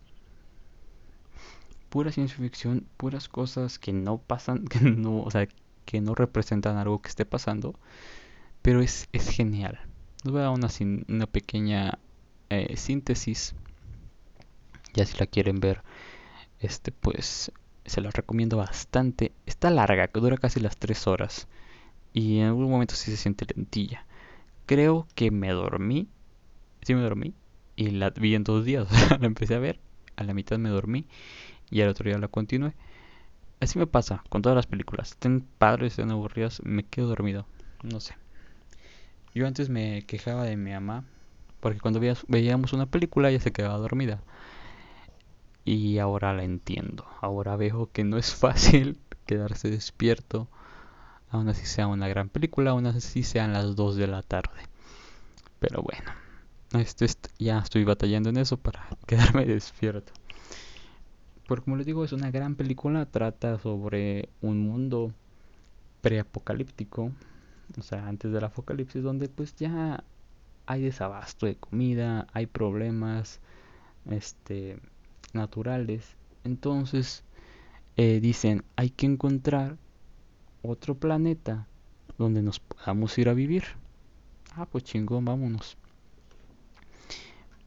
Pura 1.89 2.11
ciencia 2.11 2.37
ficción, 2.37 2.87
puras 2.97 3.29
cosas 3.29 3.79
que 3.79 3.93
no 3.93 4.17
pasan, 4.17 4.65
que 4.67 4.79
no, 4.81 5.21
o 5.21 5.31
sea, 5.31 5.47
que 5.85 6.01
no 6.01 6.15
representan 6.15 6.77
algo 6.77 7.01
que 7.01 7.09
esté 7.09 7.25
pasando, 7.25 7.75
pero 8.61 8.81
es, 8.81 9.07
es 9.11 9.29
genial. 9.29 9.79
Les 10.23 10.31
voy 10.31 10.41
a 10.41 10.45
dar 10.45 10.53
una, 10.53 10.69
una 11.07 11.27
pequeña 11.27 11.99
eh, 12.49 12.75
síntesis. 12.77 13.55
Ya 14.93 15.05
si 15.05 15.17
la 15.17 15.27
quieren 15.27 15.59
ver, 15.59 15.83
este 16.59 16.91
pues 16.91 17.51
se 17.85 18.01
la 18.01 18.11
recomiendo 18.11 18.57
bastante. 18.57 19.33
Está 19.45 19.69
larga, 19.69 20.07
que 20.07 20.19
dura 20.19 20.37
casi 20.37 20.59
las 20.59 20.77
3 20.77 21.07
horas. 21.07 21.47
Y 22.13 22.39
en 22.39 22.47
algún 22.47 22.69
momento 22.69 22.95
sí 22.95 23.11
se 23.11 23.17
siente 23.17 23.45
lentilla. 23.53 24.05
Creo 24.65 25.07
que 25.15 25.31
me 25.31 25.51
dormí. 25.51 26.07
Sí 26.81 26.95
me 26.95 27.01
dormí. 27.01 27.33
Y 27.75 27.91
la 27.91 28.09
vi 28.11 28.35
en 28.35 28.43
dos 28.43 28.65
días. 28.65 28.87
la 29.19 29.25
empecé 29.25 29.55
a 29.55 29.59
ver. 29.59 29.79
A 30.15 30.23
la 30.23 30.33
mitad 30.33 30.57
me 30.57 30.69
dormí. 30.69 31.05
Y 31.69 31.81
al 31.81 31.89
otro 31.89 32.09
día 32.09 32.17
la 32.17 32.27
continué. 32.27 32.73
Así 33.59 33.79
me 33.79 33.87
pasa 33.87 34.23
con 34.29 34.41
todas 34.41 34.55
las 34.55 34.67
películas. 34.67 35.11
Estén 35.11 35.41
padres, 35.57 35.93
estén 35.93 36.11
aburridas. 36.11 36.61
Me 36.63 36.83
quedo 36.83 37.07
dormido. 37.07 37.45
No 37.83 37.99
sé. 37.99 38.15
Yo 39.33 39.47
antes 39.47 39.69
me 39.69 40.05
quejaba 40.05 40.43
de 40.43 40.55
mi 40.55 40.71
mamá 40.71 41.03
porque 41.65 41.79
cuando 41.79 41.99
veíamos 42.27 42.73
una 42.73 42.85
película 42.85 43.31
ella 43.31 43.39
se 43.39 43.51
quedaba 43.51 43.77
dormida. 43.77 44.21
Y 45.63 45.97
ahora 45.97 46.31
la 46.31 46.43
entiendo. 46.43 47.07
Ahora 47.21 47.55
veo 47.55 47.89
que 47.91 48.03
no 48.03 48.17
es 48.19 48.35
fácil 48.35 48.99
quedarse 49.25 49.71
despierto. 49.71 50.47
Aún 51.31 51.49
así 51.49 51.65
sea 51.65 51.87
una 51.87 52.07
gran 52.07 52.29
película, 52.29 52.69
aún 52.69 52.85
así 52.85 53.23
sean 53.23 53.51
las 53.51 53.75
2 53.75 53.95
de 53.95 54.05
la 54.05 54.21
tarde. 54.21 54.61
Pero 55.59 55.81
bueno, 55.81 56.11
ya 57.39 57.59
estoy 57.59 57.83
batallando 57.83 58.29
en 58.29 58.37
eso 58.37 58.57
para 58.57 58.87
quedarme 59.07 59.45
despierto. 59.45 60.13
Porque 61.47 61.65
como 61.65 61.77
les 61.77 61.85
digo, 61.85 62.03
es 62.03 62.11
una 62.11 62.31
gran 62.31 62.55
película. 62.55 63.05
Trata 63.05 63.59
sobre 63.59 64.29
un 64.41 64.59
mundo 64.59 65.13
preapocalíptico. 66.01 67.11
O 67.77 67.81
sea, 67.81 68.07
antes 68.07 68.31
del 68.31 68.43
apocalipsis, 68.43 69.03
donde 69.03 69.29
pues 69.29 69.55
ya 69.55 70.03
hay 70.65 70.81
desabasto 70.81 71.45
de 71.45 71.55
comida, 71.55 72.27
hay 72.33 72.47
problemas 72.47 73.39
este, 74.09 74.79
naturales. 75.33 76.15
Entonces 76.43 77.23
eh, 77.97 78.19
dicen, 78.19 78.63
hay 78.75 78.89
que 78.89 79.05
encontrar 79.05 79.77
otro 80.61 80.95
planeta 80.95 81.67
donde 82.17 82.41
nos 82.41 82.59
podamos 82.59 83.17
ir 83.17 83.29
a 83.29 83.33
vivir. 83.33 83.63
Ah, 84.55 84.65
pues 84.65 84.83
chingón, 84.83 85.25
vámonos. 85.25 85.77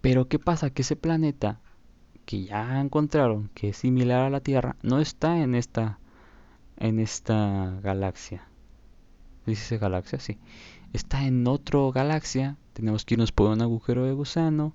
Pero 0.00 0.28
¿qué 0.28 0.38
pasa? 0.38 0.70
Que 0.70 0.82
ese 0.82 0.96
planeta 0.96 1.60
que 2.24 2.44
ya 2.44 2.80
encontraron, 2.80 3.50
que 3.54 3.70
es 3.70 3.78
similar 3.78 4.22
a 4.22 4.30
la 4.30 4.40
Tierra, 4.40 4.76
no 4.82 5.00
está 5.00 5.40
en 5.42 5.54
esta 5.54 5.98
en 6.76 7.00
esta 7.00 7.78
galaxia. 7.82 8.46
¿Dice 9.46 9.78
galaxia? 9.78 10.20
Sí. 10.20 10.38
Está 10.92 11.24
en 11.26 11.46
otra 11.46 11.80
galaxia 11.92 12.56
tenemos 12.78 13.04
que 13.04 13.14
irnos 13.14 13.32
por 13.32 13.50
un 13.50 13.60
agujero 13.60 14.04
de 14.04 14.12
gusano 14.12 14.72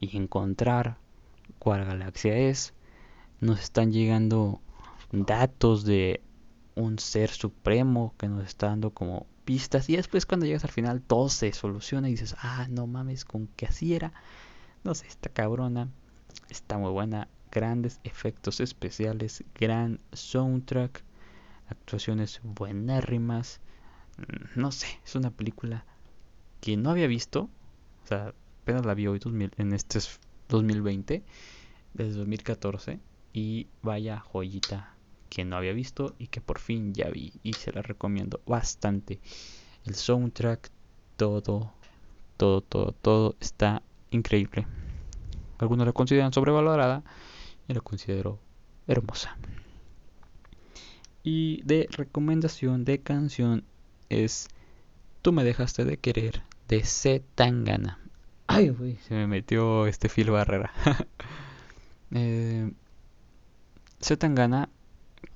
y 0.00 0.16
encontrar 0.16 0.96
cuál 1.60 1.84
galaxia 1.84 2.36
es. 2.36 2.74
Nos 3.38 3.60
están 3.60 3.92
llegando 3.92 4.60
datos 5.12 5.84
de 5.84 6.22
un 6.80 6.98
ser 6.98 7.30
supremo 7.30 8.14
que 8.18 8.28
nos 8.28 8.44
está 8.44 8.68
dando 8.68 8.90
como 8.90 9.26
pistas 9.44 9.88
y 9.88 9.96
después 9.96 10.26
cuando 10.26 10.46
llegas 10.46 10.64
al 10.64 10.70
final 10.70 11.02
todo 11.02 11.28
se 11.28 11.52
soluciona 11.52 12.08
y 12.08 12.12
dices, 12.12 12.36
ah, 12.40 12.66
no 12.70 12.86
mames, 12.86 13.24
con 13.24 13.46
que 13.48 13.66
así 13.66 13.94
era. 13.94 14.12
No 14.84 14.94
sé, 14.94 15.06
está 15.06 15.28
cabrona, 15.28 15.88
está 16.48 16.78
muy 16.78 16.90
buena, 16.90 17.28
grandes 17.50 18.00
efectos 18.04 18.60
especiales, 18.60 19.44
gran 19.54 20.00
soundtrack, 20.12 21.02
actuaciones 21.68 22.40
buenérrimas. 22.42 23.60
No 24.54 24.72
sé, 24.72 24.86
es 25.04 25.14
una 25.14 25.30
película 25.30 25.84
que 26.60 26.76
no 26.76 26.90
había 26.90 27.06
visto, 27.06 27.48
o 28.04 28.06
sea, 28.06 28.34
apenas 28.62 28.84
la 28.86 28.94
vi 28.94 29.06
hoy 29.06 29.20
en 29.56 29.72
este 29.72 29.98
2020, 30.48 31.24
desde 31.94 32.18
2014, 32.18 33.00
y 33.32 33.68
vaya 33.82 34.20
joyita 34.20 34.94
que 35.30 35.44
no 35.46 35.56
había 35.56 35.72
visto 35.72 36.14
y 36.18 36.26
que 36.26 36.42
por 36.42 36.58
fin 36.58 36.92
ya 36.92 37.08
vi 37.08 37.32
y 37.42 37.54
se 37.54 37.72
la 37.72 37.80
recomiendo 37.80 38.40
bastante. 38.44 39.20
El 39.86 39.94
soundtrack, 39.94 40.70
todo, 41.16 41.72
todo, 42.36 42.60
todo, 42.60 42.92
todo 42.92 43.36
está 43.40 43.82
increíble. 44.10 44.66
Algunos 45.58 45.86
la 45.86 45.92
consideran 45.92 46.32
sobrevalorada 46.32 47.02
y 47.68 47.72
la 47.72 47.80
considero 47.80 48.38
hermosa. 48.86 49.38
Y 51.22 51.62
de 51.64 51.86
recomendación 51.90 52.84
de 52.84 53.00
canción 53.00 53.64
es 54.08 54.48
Tú 55.22 55.32
me 55.32 55.44
dejaste 55.44 55.84
de 55.84 55.98
querer 55.98 56.42
de 56.66 56.82
C. 56.82 57.22
Tangana. 57.34 57.98
Ay, 58.46 58.70
uy, 58.70 58.96
se 59.06 59.14
me 59.14 59.26
metió 59.26 59.86
este 59.86 60.08
filo 60.08 60.32
barrera. 60.32 60.72
eh, 62.12 62.72
C. 64.00 64.16
Tangana, 64.16 64.70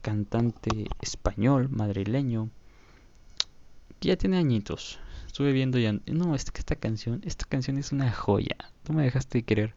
cantante 0.03 0.87
español, 1.01 1.69
madrileño, 1.71 2.51
que 4.01 4.09
ya 4.09 4.17
tiene 4.17 4.39
añitos. 4.39 4.99
Estuve 5.27 5.53
viendo 5.53 5.79
ya. 5.79 5.93
No, 6.07 6.35
es 6.35 6.51
que 6.51 6.61
esta 6.61 6.77
canción, 6.77 7.21
esta 7.25 7.45
canción 7.47 7.79
es 7.79 7.93
una 7.93 8.13
joya. 8.13 8.57
Tú 8.85 8.93
me 8.93 9.03
dejaste 9.03 9.39
de 9.39 9.45
querer 9.45 9.75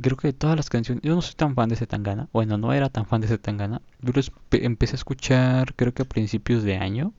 creo 0.00 0.16
que 0.16 0.28
de 0.28 0.32
todas 0.32 0.56
las 0.56 0.68
canciones, 0.68 1.02
yo 1.02 1.14
no 1.14 1.22
soy 1.22 1.34
tan 1.34 1.54
fan 1.54 1.68
de 1.68 1.76
Zetangana, 1.76 2.28
bueno, 2.32 2.58
no 2.58 2.72
era 2.72 2.88
tan 2.90 3.06
fan 3.06 3.20
de 3.20 3.28
Zetangana, 3.28 3.80
yo 4.00 4.12
lo 4.12 4.20
empecé 4.52 4.94
a 4.94 4.96
escuchar 4.96 5.74
creo 5.74 5.94
que 5.94 6.02
a 6.02 6.08
principios 6.08 6.62
de 6.62 6.76
año 6.76 7.12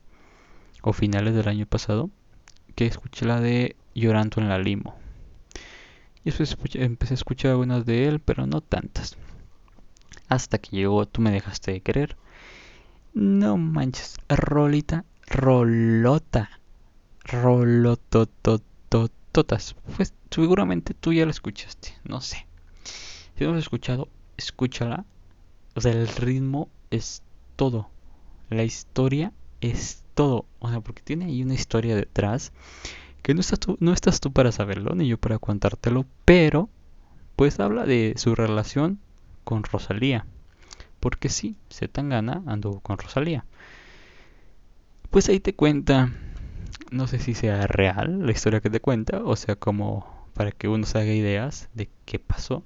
o 0.82 0.92
finales 0.92 1.34
del 1.34 1.48
año 1.48 1.66
pasado, 1.66 2.10
que 2.76 2.86
escuché 2.86 3.26
la 3.26 3.40
de 3.40 3.76
Llorando 3.94 4.40
en 4.40 4.48
la 4.48 4.58
Limo. 4.58 4.94
Y 6.24 6.30
después 6.30 6.56
empecé 6.74 7.14
a 7.14 7.16
escuchar 7.16 7.52
algunas 7.52 7.84
de 7.84 8.06
él, 8.06 8.20
pero 8.20 8.46
no 8.46 8.60
tantas. 8.60 9.16
Hasta 10.28 10.58
que 10.58 10.76
llegó 10.76 11.06
Tú 11.06 11.22
me 11.22 11.30
dejaste 11.30 11.72
de 11.72 11.80
querer. 11.80 12.18
No 13.14 13.56
manches, 13.56 14.18
rolita, 14.28 15.06
rolota, 15.26 16.50
rolotototototas. 17.24 19.74
Pues 19.96 20.12
seguramente 20.30 20.94
tú 20.94 21.12
ya 21.12 21.24
la 21.24 21.30
escuchaste, 21.30 21.94
no 22.04 22.20
sé. 22.20 22.46
Si 23.36 23.44
no 23.44 23.52
has 23.52 23.58
escuchado, 23.58 24.08
escúchala. 24.36 25.04
O 25.74 25.80
sea, 25.80 25.92
el 25.92 26.08
ritmo 26.08 26.68
es 26.90 27.22
todo. 27.56 27.90
La 28.50 28.64
historia 28.64 29.32
es 29.60 30.04
todo. 30.14 30.46
O 30.58 30.70
sea, 30.70 30.80
porque 30.80 31.02
tiene 31.02 31.26
ahí 31.26 31.42
una 31.42 31.54
historia 31.54 31.96
detrás 31.96 32.52
que 33.22 33.34
no 33.34 33.40
estás 33.40 33.60
tú, 33.60 33.76
no 33.80 33.92
estás 33.92 34.20
tú 34.20 34.32
para 34.32 34.52
saberlo, 34.52 34.94
ni 34.94 35.06
yo 35.06 35.18
para 35.18 35.38
contártelo, 35.38 36.06
pero 36.24 36.70
pues 37.36 37.60
habla 37.60 37.84
de 37.84 38.14
su 38.16 38.34
relación 38.34 39.00
con 39.48 39.64
Rosalía. 39.64 40.26
Porque 41.00 41.30
sí, 41.30 41.56
gana 41.94 42.42
andó 42.44 42.80
con 42.80 42.98
Rosalía. 42.98 43.46
Pues 45.08 45.30
ahí 45.30 45.40
te 45.40 45.54
cuenta, 45.54 46.12
no 46.90 47.06
sé 47.06 47.18
si 47.18 47.32
sea 47.32 47.66
real 47.66 48.26
la 48.26 48.32
historia 48.32 48.60
que 48.60 48.68
te 48.68 48.80
cuenta, 48.80 49.22
o 49.24 49.36
sea, 49.36 49.56
como 49.56 50.28
para 50.34 50.52
que 50.52 50.68
uno 50.68 50.84
se 50.84 50.98
haga 50.98 51.14
ideas 51.14 51.70
de 51.72 51.88
qué 52.04 52.18
pasó. 52.18 52.62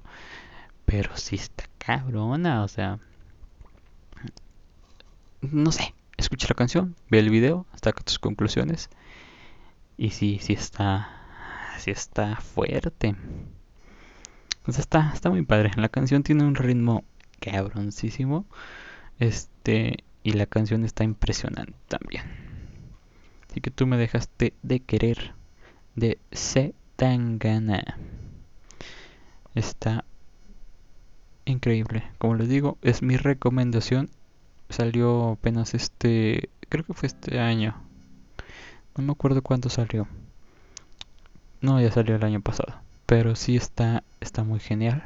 Pero 0.83 1.15
sí 1.15 1.37
está 1.37 1.63
cabrona, 1.77 2.63
o 2.63 2.67
sea. 2.67 2.99
No 5.39 5.71
sé. 5.71 5.93
Escucha 6.17 6.47
la 6.49 6.55
canción, 6.55 6.97
ve 7.09 7.19
el 7.19 7.29
video, 7.29 7.65
saca 7.81 8.03
tus 8.03 8.19
conclusiones. 8.19 8.89
Y 9.95 10.09
sí, 10.09 10.39
sí 10.41 10.51
está. 10.51 11.07
Sí 11.77 11.91
está 11.91 12.35
fuerte. 12.35 13.15
Sea, 14.69 14.81
está, 14.81 15.11
está 15.13 15.29
muy 15.29 15.43
padre. 15.43 15.71
La 15.75 15.89
canción 15.89 16.23
tiene 16.23 16.43
un 16.43 16.55
ritmo 16.55 17.03
cabroncísimo. 17.39 18.45
Este. 19.19 20.03
Y 20.23 20.33
la 20.33 20.45
canción 20.45 20.85
está 20.85 21.03
impresionante 21.03 21.73
también. 21.89 22.23
Así 23.49 23.59
que 23.59 23.71
tú 23.71 23.85
me 23.85 23.97
dejaste 23.97 24.53
de 24.63 24.79
querer. 24.79 25.33
De 25.95 26.17
Se 26.31 26.73
Tangana. 26.95 27.97
Está 29.53 30.05
increíble. 31.45 32.03
Como 32.17 32.35
les 32.35 32.49
digo, 32.49 32.77
es 32.81 33.01
mi 33.01 33.17
recomendación. 33.17 34.09
Salió 34.69 35.31
apenas 35.31 35.73
este, 35.73 36.49
creo 36.69 36.83
que 36.83 36.93
fue 36.93 37.07
este 37.07 37.39
año. 37.39 37.75
No 38.97 39.03
me 39.03 39.11
acuerdo 39.11 39.41
cuánto 39.41 39.69
salió. 39.69 40.07
No, 41.61 41.79
ya 41.81 41.91
salió 41.91 42.15
el 42.15 42.23
año 42.23 42.41
pasado. 42.41 42.73
Pero 43.05 43.35
sí 43.35 43.55
está, 43.55 44.03
está 44.21 44.43
muy 44.43 44.59
genial. 44.59 45.03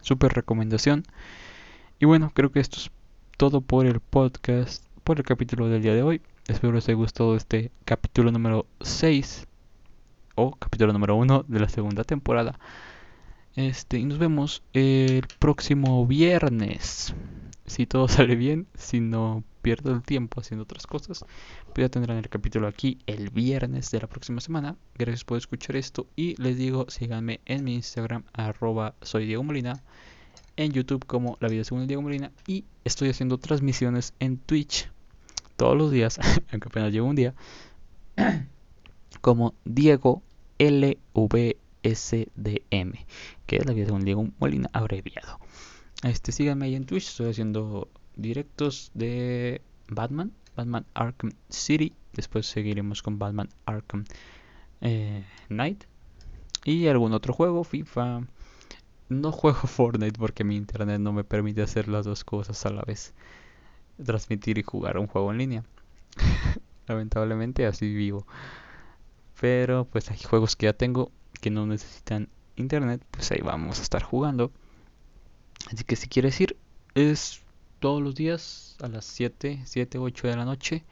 Super 0.00 0.32
recomendación. 0.32 1.04
Y 1.98 2.04
bueno, 2.06 2.30
creo 2.34 2.52
que 2.52 2.60
esto 2.60 2.78
es 2.78 2.90
todo 3.36 3.60
por 3.60 3.86
el 3.86 4.00
podcast, 4.00 4.84
por 5.04 5.18
el 5.18 5.24
capítulo 5.24 5.68
del 5.68 5.82
día 5.82 5.94
de 5.94 6.02
hoy. 6.02 6.20
Espero 6.48 6.72
les 6.72 6.88
haya 6.88 6.96
gustado 6.96 7.36
este 7.36 7.70
capítulo 7.84 8.30
número 8.30 8.66
6 8.80 9.46
o 10.36 10.52
capítulo 10.52 10.92
número 10.92 11.16
1 11.16 11.44
de 11.48 11.60
la 11.60 11.68
segunda 11.68 12.04
temporada. 12.04 12.58
Este, 13.56 13.98
y 13.98 14.04
nos 14.04 14.18
vemos 14.18 14.62
el 14.74 15.26
próximo 15.38 16.06
viernes. 16.06 17.14
Si 17.66 17.86
todo 17.86 18.08
sale 18.08 18.36
bien, 18.36 18.66
si 18.74 19.00
no 19.00 19.44
pierdo 19.62 19.92
el 19.92 20.02
tiempo 20.02 20.40
haciendo 20.40 20.62
otras 20.62 20.86
cosas, 20.86 21.24
pues 21.72 21.84
ya 21.84 21.88
tendrán 21.88 22.18
el 22.18 22.28
capítulo 22.28 22.68
aquí 22.68 22.98
el 23.06 23.30
viernes 23.30 23.90
de 23.90 24.00
la 24.00 24.06
próxima 24.06 24.40
semana. 24.40 24.76
Gracias 24.96 25.24
por 25.24 25.38
escuchar 25.38 25.76
esto 25.76 26.06
y 26.14 26.40
les 26.40 26.56
digo, 26.56 26.86
síganme 26.88 27.40
en 27.46 27.64
mi 27.64 27.74
Instagram, 27.74 28.22
arroba 28.32 28.94
soy 29.02 29.26
Diego 29.26 29.42
Molina, 29.42 29.82
en 30.56 30.72
YouTube 30.72 31.04
como 31.04 31.36
La 31.40 31.48
Vida 31.48 31.64
Según 31.64 31.86
Diego 31.86 32.02
Molina 32.02 32.32
y 32.46 32.64
estoy 32.84 33.10
haciendo 33.10 33.38
transmisiones 33.38 34.14
en 34.20 34.38
Twitch 34.38 34.88
todos 35.56 35.76
los 35.76 35.90
días, 35.90 36.18
aunque 36.52 36.68
apenas 36.68 36.92
llevo 36.92 37.08
un 37.08 37.16
día, 37.16 37.34
como 39.20 39.54
Diego 39.64 40.22
LV 40.58 41.56
SDM, 41.82 42.92
que 43.46 43.56
es 43.56 43.66
la 43.66 43.72
vida 43.72 43.92
un 43.92 44.04
Diego 44.04 44.28
Molina 44.38 44.68
abreviado. 44.72 45.38
Este, 46.02 46.32
síganme 46.32 46.66
ahí 46.66 46.74
en 46.74 46.84
Twitch, 46.84 47.08
estoy 47.08 47.30
haciendo 47.30 47.88
directos 48.16 48.90
de 48.94 49.62
Batman, 49.88 50.32
Batman 50.56 50.86
Arkham 50.94 51.32
City. 51.48 51.94
Después 52.12 52.46
seguiremos 52.46 53.02
con 53.02 53.18
Batman 53.18 53.48
Arkham 53.66 54.04
eh, 54.80 55.24
Knight 55.48 55.84
y 56.64 56.88
algún 56.88 57.12
otro 57.12 57.32
juego, 57.32 57.64
FIFA. 57.64 58.26
No 59.08 59.32
juego 59.32 59.60
Fortnite 59.66 60.18
porque 60.18 60.44
mi 60.44 60.56
internet 60.56 61.00
no 61.00 61.12
me 61.12 61.24
permite 61.24 61.62
hacer 61.62 61.88
las 61.88 62.04
dos 62.04 62.24
cosas 62.24 62.64
a 62.66 62.70
la 62.70 62.82
vez. 62.82 63.14
Transmitir 64.04 64.58
y 64.58 64.62
jugar 64.62 64.98
un 64.98 65.06
juego 65.06 65.30
en 65.30 65.38
línea. 65.38 65.64
Lamentablemente 66.88 67.66
así 67.66 67.94
vivo. 67.94 68.26
Pero 69.40 69.84
pues 69.84 70.10
hay 70.10 70.18
juegos 70.18 70.56
que 70.56 70.66
ya 70.66 70.72
tengo 70.72 71.12
que 71.40 71.50
no 71.50 71.66
necesitan 71.66 72.28
internet, 72.56 73.04
pues 73.10 73.30
ahí 73.30 73.40
vamos 73.42 73.78
a 73.78 73.82
estar 73.82 74.02
jugando. 74.02 74.50
Así 75.72 75.84
que 75.84 75.96
si 75.96 76.08
quieres 76.08 76.40
ir, 76.40 76.56
es 76.94 77.42
todos 77.80 78.02
los 78.02 78.14
días 78.14 78.76
a 78.80 78.88
las 78.88 79.04
7, 79.04 79.62
7, 79.64 79.98
8 79.98 80.28
de 80.28 80.36
la 80.36 80.44
noche, 80.44 80.84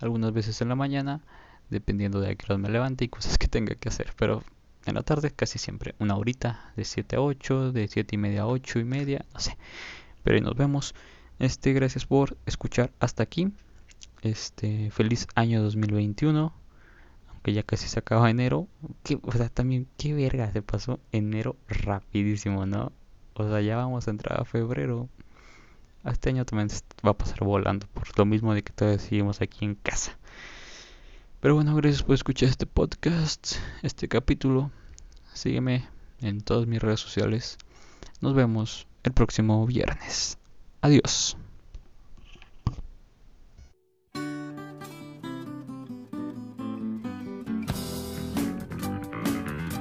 algunas 0.00 0.32
veces 0.32 0.60
en 0.60 0.68
la 0.68 0.74
mañana, 0.74 1.22
dependiendo 1.70 2.20
de 2.20 2.30
a 2.30 2.34
qué 2.34 2.44
hora 2.46 2.58
me 2.58 2.68
levante 2.68 3.04
y 3.04 3.08
cosas 3.08 3.38
que 3.38 3.48
tenga 3.48 3.74
que 3.74 3.88
hacer. 3.88 4.12
Pero 4.16 4.42
en 4.84 4.94
la 4.94 5.02
tarde 5.02 5.30
casi 5.30 5.58
siempre, 5.58 5.94
una 5.98 6.16
horita, 6.16 6.72
de 6.76 6.84
7 6.84 7.16
a 7.16 7.20
8, 7.20 7.72
de 7.72 7.88
7 7.88 8.14
y 8.14 8.18
media 8.18 8.42
a 8.42 8.46
8 8.46 8.78
y 8.80 8.84
media, 8.84 9.24
no 9.32 9.40
sé. 9.40 9.56
Pero 10.22 10.36
ahí 10.36 10.42
nos 10.42 10.56
vemos. 10.56 10.94
Este, 11.38 11.72
gracias 11.72 12.06
por 12.06 12.36
escuchar 12.46 12.92
hasta 13.00 13.22
aquí. 13.22 13.52
Este, 14.22 14.90
feliz 14.90 15.26
año 15.34 15.62
2021 15.62 16.52
que 17.46 17.52
ya 17.52 17.62
casi 17.62 17.86
se 17.86 18.00
acaba 18.00 18.28
enero. 18.28 18.66
Que, 19.04 19.20
o 19.22 19.30
sea, 19.30 19.48
también, 19.48 19.86
qué 19.96 20.12
verga 20.14 20.50
se 20.52 20.62
pasó 20.62 20.98
enero 21.12 21.54
rapidísimo, 21.68 22.66
¿no? 22.66 22.90
O 23.38 23.48
sea, 23.48 23.60
ya 23.60 23.76
vamos 23.76 24.08
a 24.08 24.10
entrar 24.10 24.40
a 24.40 24.44
febrero. 24.44 25.08
Este 26.04 26.30
año 26.30 26.44
también 26.44 26.68
va 27.04 27.10
a 27.10 27.18
pasar 27.18 27.40
volando, 27.40 27.86
por 27.88 28.06
lo 28.16 28.24
mismo 28.24 28.54
de 28.54 28.62
que 28.62 28.72
todavía 28.72 28.98
seguimos 28.98 29.40
aquí 29.40 29.64
en 29.64 29.74
casa. 29.74 30.16
Pero 31.40 31.54
bueno, 31.54 31.74
gracias 31.74 32.02
por 32.02 32.14
escuchar 32.14 32.48
este 32.48 32.64
podcast, 32.64 33.56
este 33.82 34.08
capítulo. 34.08 34.70
Sígueme 35.34 35.86
en 36.20 36.40
todas 36.40 36.66
mis 36.66 36.80
redes 36.80 37.00
sociales. 37.00 37.58
Nos 38.20 38.34
vemos 38.34 38.86
el 39.02 39.12
próximo 39.12 39.66
viernes. 39.66 40.38
Adiós. 40.80 41.36